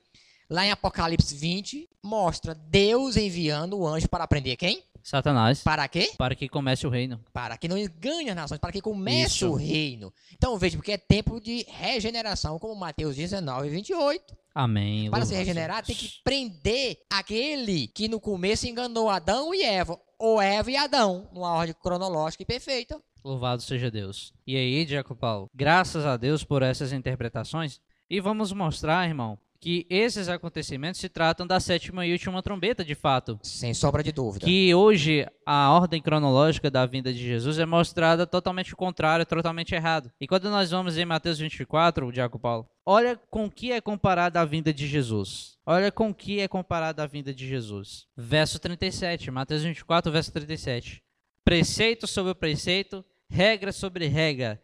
lá 0.49 0.65
em 0.67 0.71
Apocalipse 0.71 1.35
20, 1.35 1.89
mostra 2.05 2.55
Deus 2.55 3.17
enviando 3.17 3.79
o 3.79 3.87
anjo 3.87 4.09
para 4.09 4.27
prender 4.29 4.57
quem? 4.57 4.83
Satanás, 5.03 5.63
Para 5.63 5.89
quê? 5.89 6.13
para 6.19 6.35
que 6.35 6.49
comece 6.51 6.87
o 6.87 6.91
reino. 6.91 7.19
Para 7.33 7.57
que 7.57 7.67
não 7.67 7.79
engane 7.79 8.29
as 8.29 8.37
nações, 8.37 8.59
para 8.59 8.73
que 8.73 8.83
comece 8.83 9.37
Isso. 9.37 9.49
o 9.51 9.55
reino. 9.55 10.13
Então 10.35 10.59
veja, 10.59 10.77
porque 10.77 10.93
é 10.93 10.99
tempo 10.99 11.41
de 11.41 11.65
regeneração, 11.69 12.59
como 12.59 12.75
Mateus 12.75 13.17
19, 13.17 13.71
28. 13.71 14.37
Amém. 14.55 15.11
Para 15.11 15.25
se 15.25 15.35
regenerar, 15.35 15.83
tem 15.83 15.97
que 15.97 16.13
prender 16.23 16.99
aquele 17.11 17.87
que 17.89 18.07
no 18.07 18.21
começo 18.21 18.67
enganou 18.67 19.09
Adão 19.09 19.55
e 19.55 19.63
Eva, 19.63 19.99
ou 20.19 20.43
Eva 20.43 20.71
e 20.71 20.77
Adão, 20.77 21.27
numa 21.33 21.53
ordem 21.53 21.75
cronológica 21.81 22.43
e 22.43 22.47
perfeita. 22.47 23.01
Louvado 23.25 23.63
seja 23.63 23.91
Deus. 23.91 24.33
E 24.47 24.57
aí, 24.57 24.85
Diaco 24.85 25.15
Paulo, 25.17 25.49
graças 25.55 26.05
a 26.05 26.17
Deus 26.19 26.45
por 26.45 26.63
essas 26.63 26.93
interpretações. 26.93 27.81
E 28.11 28.21
vamos 28.21 28.53
mostrar, 28.53 29.07
irmão, 29.07 29.39
que 29.61 29.87
esses 29.91 30.29
acontecimentos 30.29 31.01
se 31.01 31.09
tratam 31.09 31.47
da 31.47 31.59
sétima 31.59 32.07
e 32.07 32.13
última 32.13 32.43
trombeta, 32.43 32.85
de 32.85 32.95
fato. 32.95 33.39
Sem 33.43 33.75
sombra 33.75 34.03
de 34.03 34.13
dúvida. 34.13 34.47
Que 34.47 34.75
hoje 34.75 35.27
a 35.45 35.71
ordem 35.73 36.01
cronológica 36.01 36.71
da 36.71 36.87
vinda 36.87 37.13
de 37.13 37.19
Jesus 37.19 37.59
é 37.59 37.67
mostrada 37.67 38.27
totalmente 38.27 38.75
contrária, 38.75 39.27
totalmente 39.27 39.75
errado. 39.75 40.11
E 40.21 40.27
quando 40.27 40.49
nós 40.49 40.71
vamos 40.71 40.97
em 40.97 41.05
Mateus 41.05 41.39
24, 41.39 42.11
Diaco 42.13 42.39
Paulo, 42.39 42.69
olha 42.87 43.21
com 43.31 43.51
que 43.51 43.73
é 43.73 43.81
comparada 43.81 44.41
a 44.41 44.45
vinda 44.45 44.73
de 44.73 44.87
Jesus. 44.87 45.59
Olha 45.67 45.91
com 45.91 46.15
que 46.15 46.41
é 46.41 46.49
comparada 46.49 47.03
a 47.03 47.07
vinda 47.07 47.35
de 47.35 47.47
Jesus. 47.47 48.07
Verso 48.17 48.59
37, 48.59 49.31
Mateus 49.31 49.63
24, 49.65 50.11
verso 50.11 50.33
37. 50.33 51.03
Preceito 51.45 52.07
sobre 52.07 52.35
preceito, 52.35 53.05
regra 53.29 53.73
sobre 53.73 54.07
regra. 54.07 54.61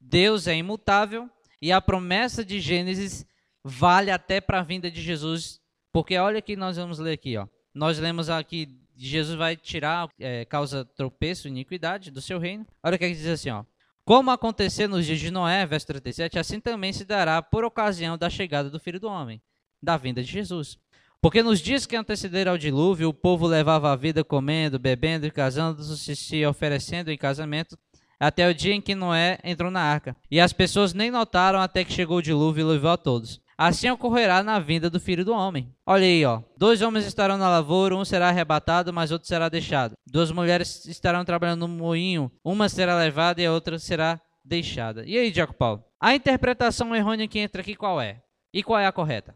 Deus 0.00 0.46
é 0.46 0.56
imutável 0.56 1.28
e 1.60 1.72
a 1.72 1.80
promessa 1.80 2.44
de 2.44 2.60
Gênesis 2.60 3.26
vale 3.62 4.10
até 4.10 4.40
para 4.40 4.60
a 4.60 4.64
vinda 4.64 4.90
de 4.90 5.02
Jesus. 5.02 5.60
Porque 5.92 6.16
olha 6.16 6.40
que 6.40 6.56
nós 6.56 6.76
vamos 6.76 6.98
ler 6.98 7.12
aqui, 7.12 7.36
ó. 7.36 7.46
Nós 7.74 7.98
lemos 7.98 8.30
aqui 8.30 8.80
Jesus 9.02 9.36
vai 9.36 9.56
tirar 9.56 10.10
é, 10.18 10.44
causa 10.44 10.84
tropeço, 10.84 11.48
iniquidade 11.48 12.10
do 12.10 12.20
seu 12.20 12.38
reino. 12.38 12.66
Olha 12.82 12.96
o 12.96 12.98
que, 12.98 13.04
é 13.06 13.08
que 13.08 13.14
diz 13.14 13.26
assim, 13.26 13.48
ó. 13.48 13.64
Como 14.04 14.30
aconteceu 14.30 14.88
nos 14.88 15.06
dias 15.06 15.20
de 15.20 15.30
Noé, 15.30 15.64
verso 15.64 15.86
37, 15.86 16.38
assim 16.38 16.60
também 16.60 16.92
se 16.92 17.04
dará 17.04 17.40
por 17.40 17.64
ocasião 17.64 18.18
da 18.18 18.28
chegada 18.28 18.68
do 18.68 18.78
Filho 18.78 19.00
do 19.00 19.08
Homem, 19.08 19.40
da 19.82 19.96
vinda 19.96 20.22
de 20.22 20.30
Jesus. 20.30 20.78
Porque 21.20 21.42
nos 21.42 21.60
dias 21.60 21.86
que 21.86 21.96
antecederam 21.96 22.52
ao 22.52 22.58
dilúvio, 22.58 23.08
o 23.08 23.14
povo 23.14 23.46
levava 23.46 23.90
a 23.90 23.96
vida 23.96 24.22
comendo, 24.22 24.78
bebendo 24.78 25.26
e 25.26 25.30
casando-se, 25.30 26.16
se 26.16 26.44
oferecendo 26.44 27.10
em 27.10 27.16
casamento, 27.16 27.78
até 28.20 28.46
o 28.48 28.54
dia 28.54 28.74
em 28.74 28.80
que 28.80 28.94
Noé 28.94 29.38
entrou 29.42 29.70
na 29.70 29.80
arca. 29.80 30.14
E 30.30 30.38
as 30.38 30.52
pessoas 30.52 30.92
nem 30.92 31.10
notaram 31.10 31.58
até 31.58 31.82
que 31.82 31.92
chegou 31.92 32.18
o 32.18 32.22
dilúvio 32.22 32.60
e 32.60 32.72
levou 32.72 32.90
a 32.90 32.96
todos. 32.96 33.40
Assim 33.56 33.90
ocorrerá 33.90 34.42
na 34.42 34.58
vinda 34.58 34.88
do 34.88 35.00
Filho 35.00 35.24
do 35.24 35.34
Homem. 35.34 35.70
Olha 35.84 36.04
aí, 36.04 36.24
ó. 36.24 36.40
Dois 36.56 36.80
homens 36.80 37.04
estarão 37.04 37.36
na 37.36 37.48
lavoura, 37.48 37.94
um 37.94 38.04
será 38.04 38.28
arrebatado, 38.28 38.92
mas 38.92 39.10
outro 39.10 39.28
será 39.28 39.48
deixado. 39.48 39.94
Duas 40.06 40.30
mulheres 40.30 40.86
estarão 40.86 41.24
trabalhando 41.24 41.66
no 41.66 41.68
moinho, 41.68 42.30
uma 42.44 42.68
será 42.70 42.96
levada 42.96 43.42
e 43.42 43.46
a 43.46 43.52
outra 43.52 43.78
será 43.78 44.18
deixada. 44.42 45.04
E 45.06 45.18
aí, 45.18 45.30
Diaco 45.30 45.52
Paulo? 45.54 45.84
A 46.00 46.14
interpretação 46.14 46.96
errônea 46.96 47.28
que 47.28 47.38
entra 47.38 47.60
aqui 47.60 47.74
qual 47.74 48.00
é? 48.00 48.22
E 48.52 48.62
qual 48.62 48.80
é 48.80 48.86
a 48.86 48.92
correta? 48.92 49.34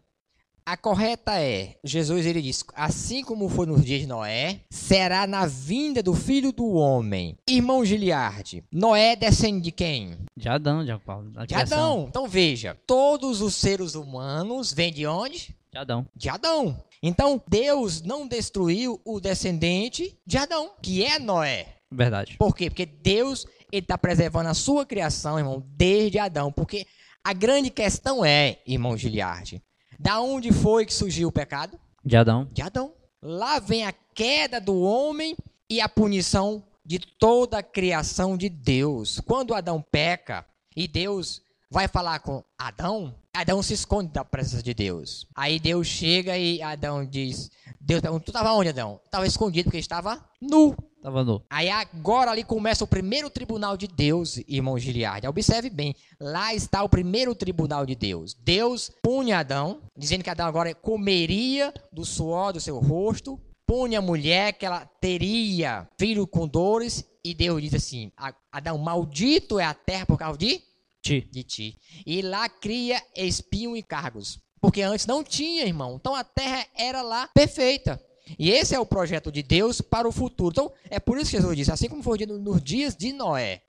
A 0.66 0.78
correta 0.78 1.38
é, 1.38 1.76
Jesus 1.84 2.24
ele 2.24 2.40
diz, 2.40 2.64
assim 2.74 3.22
como 3.22 3.50
foi 3.50 3.66
nos 3.66 3.84
dias 3.84 4.00
de 4.00 4.06
Noé, 4.06 4.60
será 4.70 5.26
na 5.26 5.44
vinda 5.44 6.02
do 6.02 6.14
Filho 6.14 6.52
do 6.52 6.72
Homem. 6.72 7.36
Irmão 7.46 7.84
Giliardi, 7.84 8.64
Noé 8.72 9.14
descende 9.14 9.60
de 9.60 9.70
quem? 9.70 10.16
De 10.34 10.48
Adão, 10.48 10.82
Diaco 10.82 11.04
Paulo. 11.04 11.30
De. 11.46 11.54
Adão. 11.54 12.06
Então 12.08 12.26
veja, 12.26 12.74
todos 12.86 13.42
os 13.42 13.54
seres 13.54 13.94
humanos 13.94 14.72
vêm 14.72 14.90
de 14.90 15.06
onde? 15.06 15.54
De 15.70 15.78
Adão. 15.78 16.06
De 16.16 16.30
Adão. 16.30 16.82
Então 17.02 17.42
Deus 17.46 18.00
não 18.00 18.26
destruiu 18.26 18.98
o 19.04 19.20
descendente 19.20 20.18
de 20.26 20.38
Adão, 20.38 20.70
que 20.80 21.04
é 21.04 21.18
Noé. 21.18 21.74
Verdade. 21.92 22.38
Por 22.38 22.56
quê? 22.56 22.70
Porque 22.70 22.86
Deus 22.86 23.44
está 23.70 23.98
preservando 23.98 24.48
a 24.48 24.54
sua 24.54 24.86
criação, 24.86 25.38
irmão, 25.38 25.62
desde 25.76 26.18
Adão. 26.18 26.50
Porque 26.50 26.86
a 27.22 27.34
grande 27.34 27.68
questão 27.68 28.24
é, 28.24 28.60
irmão 28.66 28.96
Giliardi, 28.96 29.62
da 29.98 30.20
onde 30.20 30.52
foi 30.52 30.84
que 30.84 30.92
surgiu 30.92 31.28
o 31.28 31.32
pecado? 31.32 31.78
De 32.04 32.16
Adão. 32.16 32.48
De 32.52 32.62
Adão. 32.62 32.92
Lá 33.22 33.58
vem 33.58 33.84
a 33.84 33.94
queda 34.14 34.60
do 34.60 34.80
homem 34.80 35.36
e 35.68 35.80
a 35.80 35.88
punição 35.88 36.62
de 36.84 36.98
toda 36.98 37.58
a 37.58 37.62
criação 37.62 38.36
de 38.36 38.48
Deus. 38.48 39.20
Quando 39.20 39.54
Adão 39.54 39.80
peca 39.80 40.44
e 40.76 40.86
Deus 40.86 41.40
vai 41.70 41.88
falar 41.88 42.20
com 42.20 42.42
Adão, 42.58 43.14
Adão 43.34 43.62
se 43.62 43.74
esconde 43.74 44.10
da 44.12 44.24
presença 44.24 44.62
de 44.62 44.72
Deus. 44.74 45.26
Aí 45.34 45.58
Deus 45.58 45.86
chega 45.86 46.38
e 46.38 46.62
Adão 46.62 47.04
diz: 47.04 47.50
Deus, 47.80 48.00
tu 48.24 48.28
estava 48.30 48.52
onde, 48.52 48.68
Adão? 48.70 49.00
Estava 49.04 49.26
escondido 49.26 49.64
porque 49.64 49.78
estava 49.78 50.24
nu. 50.40 50.74
Tava 51.02 51.22
nu. 51.22 51.42
Aí 51.50 51.68
agora 51.68 52.30
ali 52.30 52.44
começa 52.44 52.82
o 52.82 52.86
primeiro 52.86 53.28
tribunal 53.28 53.76
de 53.76 53.86
Deus, 53.86 54.38
irmão 54.48 54.78
Giliardi. 54.78 55.26
Observe 55.26 55.68
bem, 55.68 55.94
lá 56.18 56.54
está 56.54 56.82
o 56.82 56.88
primeiro 56.88 57.34
tribunal 57.34 57.84
de 57.84 57.94
Deus. 57.94 58.32
Deus 58.34 58.90
pune 59.02 59.32
Adão, 59.32 59.82
dizendo 59.96 60.24
que 60.24 60.30
Adão 60.30 60.46
agora 60.46 60.74
comeria 60.74 61.74
do 61.92 62.04
suor 62.06 62.52
do 62.54 62.60
seu 62.60 62.78
rosto, 62.78 63.38
pune 63.66 63.96
a 63.96 64.00
mulher 64.00 64.52
que 64.54 64.64
ela 64.64 64.86
teria 65.00 65.86
filho 65.98 66.26
com 66.26 66.46
dores, 66.48 67.04
e 67.22 67.34
Deus 67.34 67.60
diz 67.62 67.74
assim: 67.74 68.10
"A- 68.16 68.32
Adão, 68.52 68.78
maldito 68.78 69.58
é 69.58 69.64
a 69.64 69.74
terra 69.74 70.06
por 70.06 70.18
causa 70.18 70.38
de, 70.38 70.62
Ti. 71.04 71.28
de 71.30 71.42
ti. 71.42 71.78
E 72.06 72.22
lá 72.22 72.48
cria 72.48 73.00
espinho 73.14 73.76
e 73.76 73.82
cargos. 73.82 74.40
Porque 74.58 74.80
antes 74.80 75.06
não 75.06 75.22
tinha, 75.22 75.66
irmão. 75.66 75.96
Então 76.00 76.14
a 76.14 76.24
terra 76.24 76.66
era 76.74 77.02
lá 77.02 77.28
perfeita. 77.28 78.02
E 78.38 78.50
esse 78.50 78.74
é 78.74 78.80
o 78.80 78.86
projeto 78.86 79.30
de 79.30 79.42
Deus 79.42 79.82
para 79.82 80.08
o 80.08 80.12
futuro. 80.12 80.50
Então, 80.50 80.72
é 80.88 80.98
por 80.98 81.18
isso 81.18 81.30
que 81.30 81.36
Jesus 81.36 81.54
disse, 81.54 81.70
assim 81.70 81.90
como 81.90 82.02
foi 82.02 82.16
dito 82.16 82.38
nos 82.38 82.62
dias 82.62 82.96
de 82.96 83.12
Noé. 83.12 83.62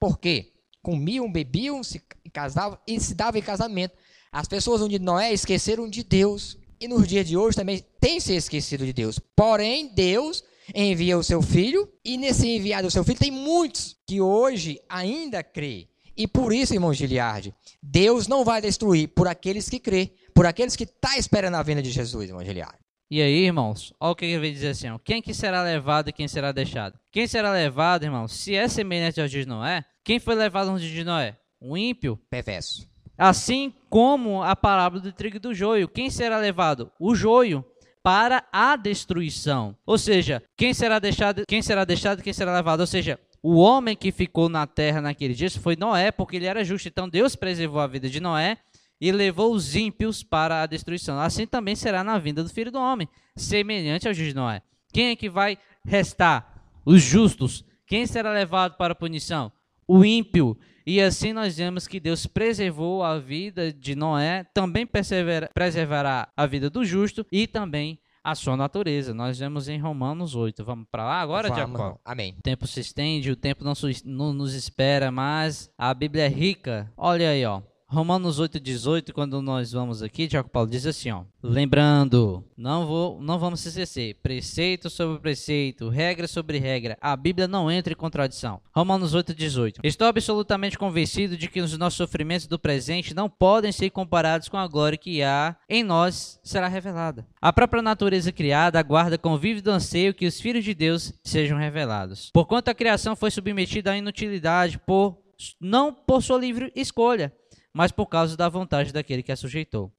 Por 0.00 0.18
quê? 0.18 0.52
Comiam, 0.82 1.30
bebiam, 1.30 1.84
se 1.84 2.02
casavam 2.32 2.76
e 2.84 2.98
se 2.98 3.14
davam 3.14 3.38
em 3.38 3.44
casamento. 3.44 3.96
As 4.32 4.48
pessoas 4.48 4.80
no 4.80 4.88
dia 4.88 4.98
de 4.98 5.04
Noé 5.04 5.32
esqueceram 5.32 5.88
de 5.88 6.02
Deus. 6.02 6.58
E 6.80 6.88
nos 6.88 7.06
dias 7.06 7.28
de 7.28 7.36
hoje 7.36 7.56
também 7.56 7.84
tem 8.00 8.18
se 8.18 8.34
esquecido 8.34 8.84
de 8.84 8.92
Deus. 8.92 9.20
Porém, 9.36 9.92
Deus 9.94 10.42
envia 10.74 11.18
o 11.18 11.22
seu 11.22 11.42
filho, 11.42 11.88
e 12.04 12.16
nesse 12.16 12.48
enviado 12.48 12.88
o 12.88 12.90
seu 12.90 13.04
filho 13.04 13.18
tem 13.18 13.30
muitos 13.30 13.96
que 14.06 14.20
hoje 14.20 14.80
ainda 14.88 15.42
crê. 15.42 15.89
E 16.20 16.28
por 16.28 16.52
isso, 16.52 16.74
irmão 16.74 16.92
Giliardi, 16.92 17.54
Deus 17.82 18.28
não 18.28 18.44
vai 18.44 18.60
destruir 18.60 19.08
por 19.08 19.26
aqueles 19.26 19.70
que 19.70 19.80
crê, 19.80 20.12
por 20.34 20.44
aqueles 20.44 20.76
que 20.76 20.84
estão 20.84 21.14
esperando 21.14 21.54
a 21.54 21.62
vinda 21.62 21.80
de 21.80 21.90
Jesus, 21.90 22.28
irmão 22.28 22.44
Giliardi. 22.44 22.76
E 23.10 23.22
aí, 23.22 23.46
irmãos, 23.46 23.94
olha 23.98 24.12
o 24.12 24.14
que 24.14 24.26
ele 24.26 24.38
vai 24.38 24.50
dizer 24.50 24.68
assim: 24.68 24.90
ó, 24.90 24.98
quem 24.98 25.22
que 25.22 25.32
será 25.32 25.62
levado 25.62 26.10
e 26.10 26.12
quem 26.12 26.28
será 26.28 26.52
deixado? 26.52 26.98
Quem 27.10 27.26
será 27.26 27.50
levado, 27.52 28.04
irmãos, 28.04 28.34
se 28.34 28.54
é 28.54 28.68
semelhante 28.68 29.18
ao 29.18 29.26
de 29.26 29.46
Noé, 29.46 29.82
quem 30.04 30.18
foi 30.20 30.34
levado 30.34 30.78
dia 30.78 30.90
de 30.90 31.04
Noé? 31.04 31.38
O 31.58 31.74
ímpio. 31.74 32.20
Perverso. 32.28 32.86
Assim 33.16 33.72
como 33.88 34.42
a 34.42 34.54
parábola 34.54 35.00
do 35.00 35.12
trigo 35.14 35.38
e 35.38 35.40
do 35.40 35.54
joio. 35.54 35.88
Quem 35.88 36.10
será 36.10 36.36
levado? 36.36 36.92
O 37.00 37.14
joio 37.14 37.64
para 38.02 38.44
a 38.52 38.76
destruição. 38.76 39.74
Ou 39.86 39.96
seja, 39.96 40.42
quem 40.54 40.74
será 40.74 40.98
deixado, 40.98 41.44
quem 41.48 41.62
será 41.62 41.86
deixado 41.86 42.20
e 42.20 42.22
quem 42.22 42.32
será 42.34 42.54
levado? 42.54 42.80
Ou 42.80 42.86
seja, 42.86 43.18
o 43.42 43.56
homem 43.56 43.96
que 43.96 44.12
ficou 44.12 44.48
na 44.48 44.66
terra 44.66 45.00
naquele 45.00 45.34
dia 45.34 45.50
foi 45.50 45.76
Noé, 45.76 46.12
porque 46.12 46.36
ele 46.36 46.46
era 46.46 46.64
justo. 46.64 46.88
Então 46.88 47.08
Deus 47.08 47.34
preservou 47.34 47.80
a 47.80 47.86
vida 47.86 48.08
de 48.08 48.20
Noé 48.20 48.58
e 49.00 49.10
levou 49.10 49.54
os 49.54 49.74
ímpios 49.74 50.22
para 50.22 50.62
a 50.62 50.66
destruição. 50.66 51.18
Assim 51.18 51.46
também 51.46 51.74
será 51.74 52.04
na 52.04 52.18
vinda 52.18 52.42
do 52.44 52.50
filho 52.50 52.70
do 52.70 52.78
homem, 52.78 53.08
semelhante 53.34 54.06
ao 54.06 54.12
juiz 54.12 54.28
de 54.28 54.34
Noé. 54.34 54.62
Quem 54.92 55.08
é 55.08 55.16
que 55.16 55.30
vai 55.30 55.56
restar? 55.84 56.62
Os 56.84 57.02
justos. 57.02 57.64
Quem 57.86 58.06
será 58.06 58.32
levado 58.32 58.76
para 58.76 58.92
a 58.92 58.96
punição? 58.96 59.50
O 59.88 60.04
ímpio. 60.04 60.56
E 60.86 61.00
assim 61.00 61.32
nós 61.32 61.56
vemos 61.56 61.86
que 61.86 62.00
Deus 62.00 62.26
preservou 62.26 63.02
a 63.02 63.18
vida 63.18 63.72
de 63.72 63.94
Noé, 63.94 64.44
também 64.52 64.86
preservará 64.86 66.28
a 66.36 66.46
vida 66.46 66.68
do 66.68 66.84
justo 66.84 67.24
e 67.30 67.46
também 67.46 67.98
a 68.22 68.34
sua 68.34 68.56
natureza. 68.56 69.14
Nós 69.14 69.38
vemos 69.38 69.68
em 69.68 69.78
Romanos 69.78 70.34
8. 70.34 70.64
Vamos 70.64 70.86
para 70.90 71.04
lá 71.04 71.20
agora, 71.20 71.48
Jacó? 71.48 71.98
Amém. 72.04 72.36
O 72.38 72.42
tempo 72.42 72.66
se 72.66 72.80
estende, 72.80 73.30
o 73.30 73.36
tempo 73.36 73.64
não, 73.64 73.72
não 74.04 74.32
nos 74.32 74.54
espera, 74.54 75.10
mas 75.10 75.70
a 75.76 75.92
Bíblia 75.92 76.24
é 76.24 76.28
rica. 76.28 76.92
Olha 76.96 77.30
aí, 77.30 77.44
ó. 77.44 77.62
Romanos 77.92 78.40
8,18, 78.40 79.12
quando 79.12 79.42
nós 79.42 79.72
vamos 79.72 80.00
aqui, 80.00 80.28
Tiago 80.28 80.48
Paulo 80.48 80.70
diz 80.70 80.86
assim, 80.86 81.10
ó. 81.10 81.24
Lembrando, 81.42 82.44
não, 82.56 82.86
vou, 82.86 83.20
não 83.20 83.36
vamos 83.36 83.58
se 83.58 83.68
esquecer, 83.68 84.14
preceito 84.22 84.88
sobre 84.88 85.18
preceito, 85.18 85.88
regra 85.88 86.28
sobre 86.28 86.58
regra, 86.58 86.96
a 87.00 87.16
Bíblia 87.16 87.48
não 87.48 87.68
entra 87.68 87.92
em 87.92 87.96
contradição. 87.96 88.60
Romanos 88.72 89.12
8,18. 89.12 89.80
Estou 89.82 90.06
absolutamente 90.06 90.78
convencido 90.78 91.36
de 91.36 91.48
que 91.48 91.60
os 91.60 91.76
nossos 91.76 91.96
sofrimentos 91.96 92.46
do 92.46 92.60
presente 92.60 93.12
não 93.12 93.28
podem 93.28 93.72
ser 93.72 93.90
comparados 93.90 94.48
com 94.48 94.56
a 94.56 94.68
glória 94.68 94.96
que 94.96 95.20
há 95.24 95.56
em 95.68 95.82
nós 95.82 96.38
será 96.44 96.68
revelada. 96.68 97.26
A 97.42 97.52
própria 97.52 97.82
natureza 97.82 98.30
criada 98.30 98.78
aguarda 98.78 99.18
com 99.18 99.36
vívido 99.36 99.68
anseio 99.68 100.14
que 100.14 100.26
os 100.26 100.40
filhos 100.40 100.64
de 100.64 100.74
Deus 100.74 101.12
sejam 101.24 101.58
revelados. 101.58 102.30
Porquanto 102.32 102.70
a 102.70 102.74
criação 102.74 103.16
foi 103.16 103.32
submetida 103.32 103.90
à 103.90 103.96
inutilidade 103.96 104.78
por 104.78 105.18
não 105.60 105.92
por 105.92 106.22
sua 106.22 106.38
livre 106.38 106.70
escolha, 106.76 107.32
mas 107.72 107.92
por 107.92 108.06
causa 108.06 108.36
da 108.36 108.48
vontade 108.48 108.92
daquele 108.92 109.22
que 109.22 109.32
a 109.32 109.36
sujeitou. 109.36 109.92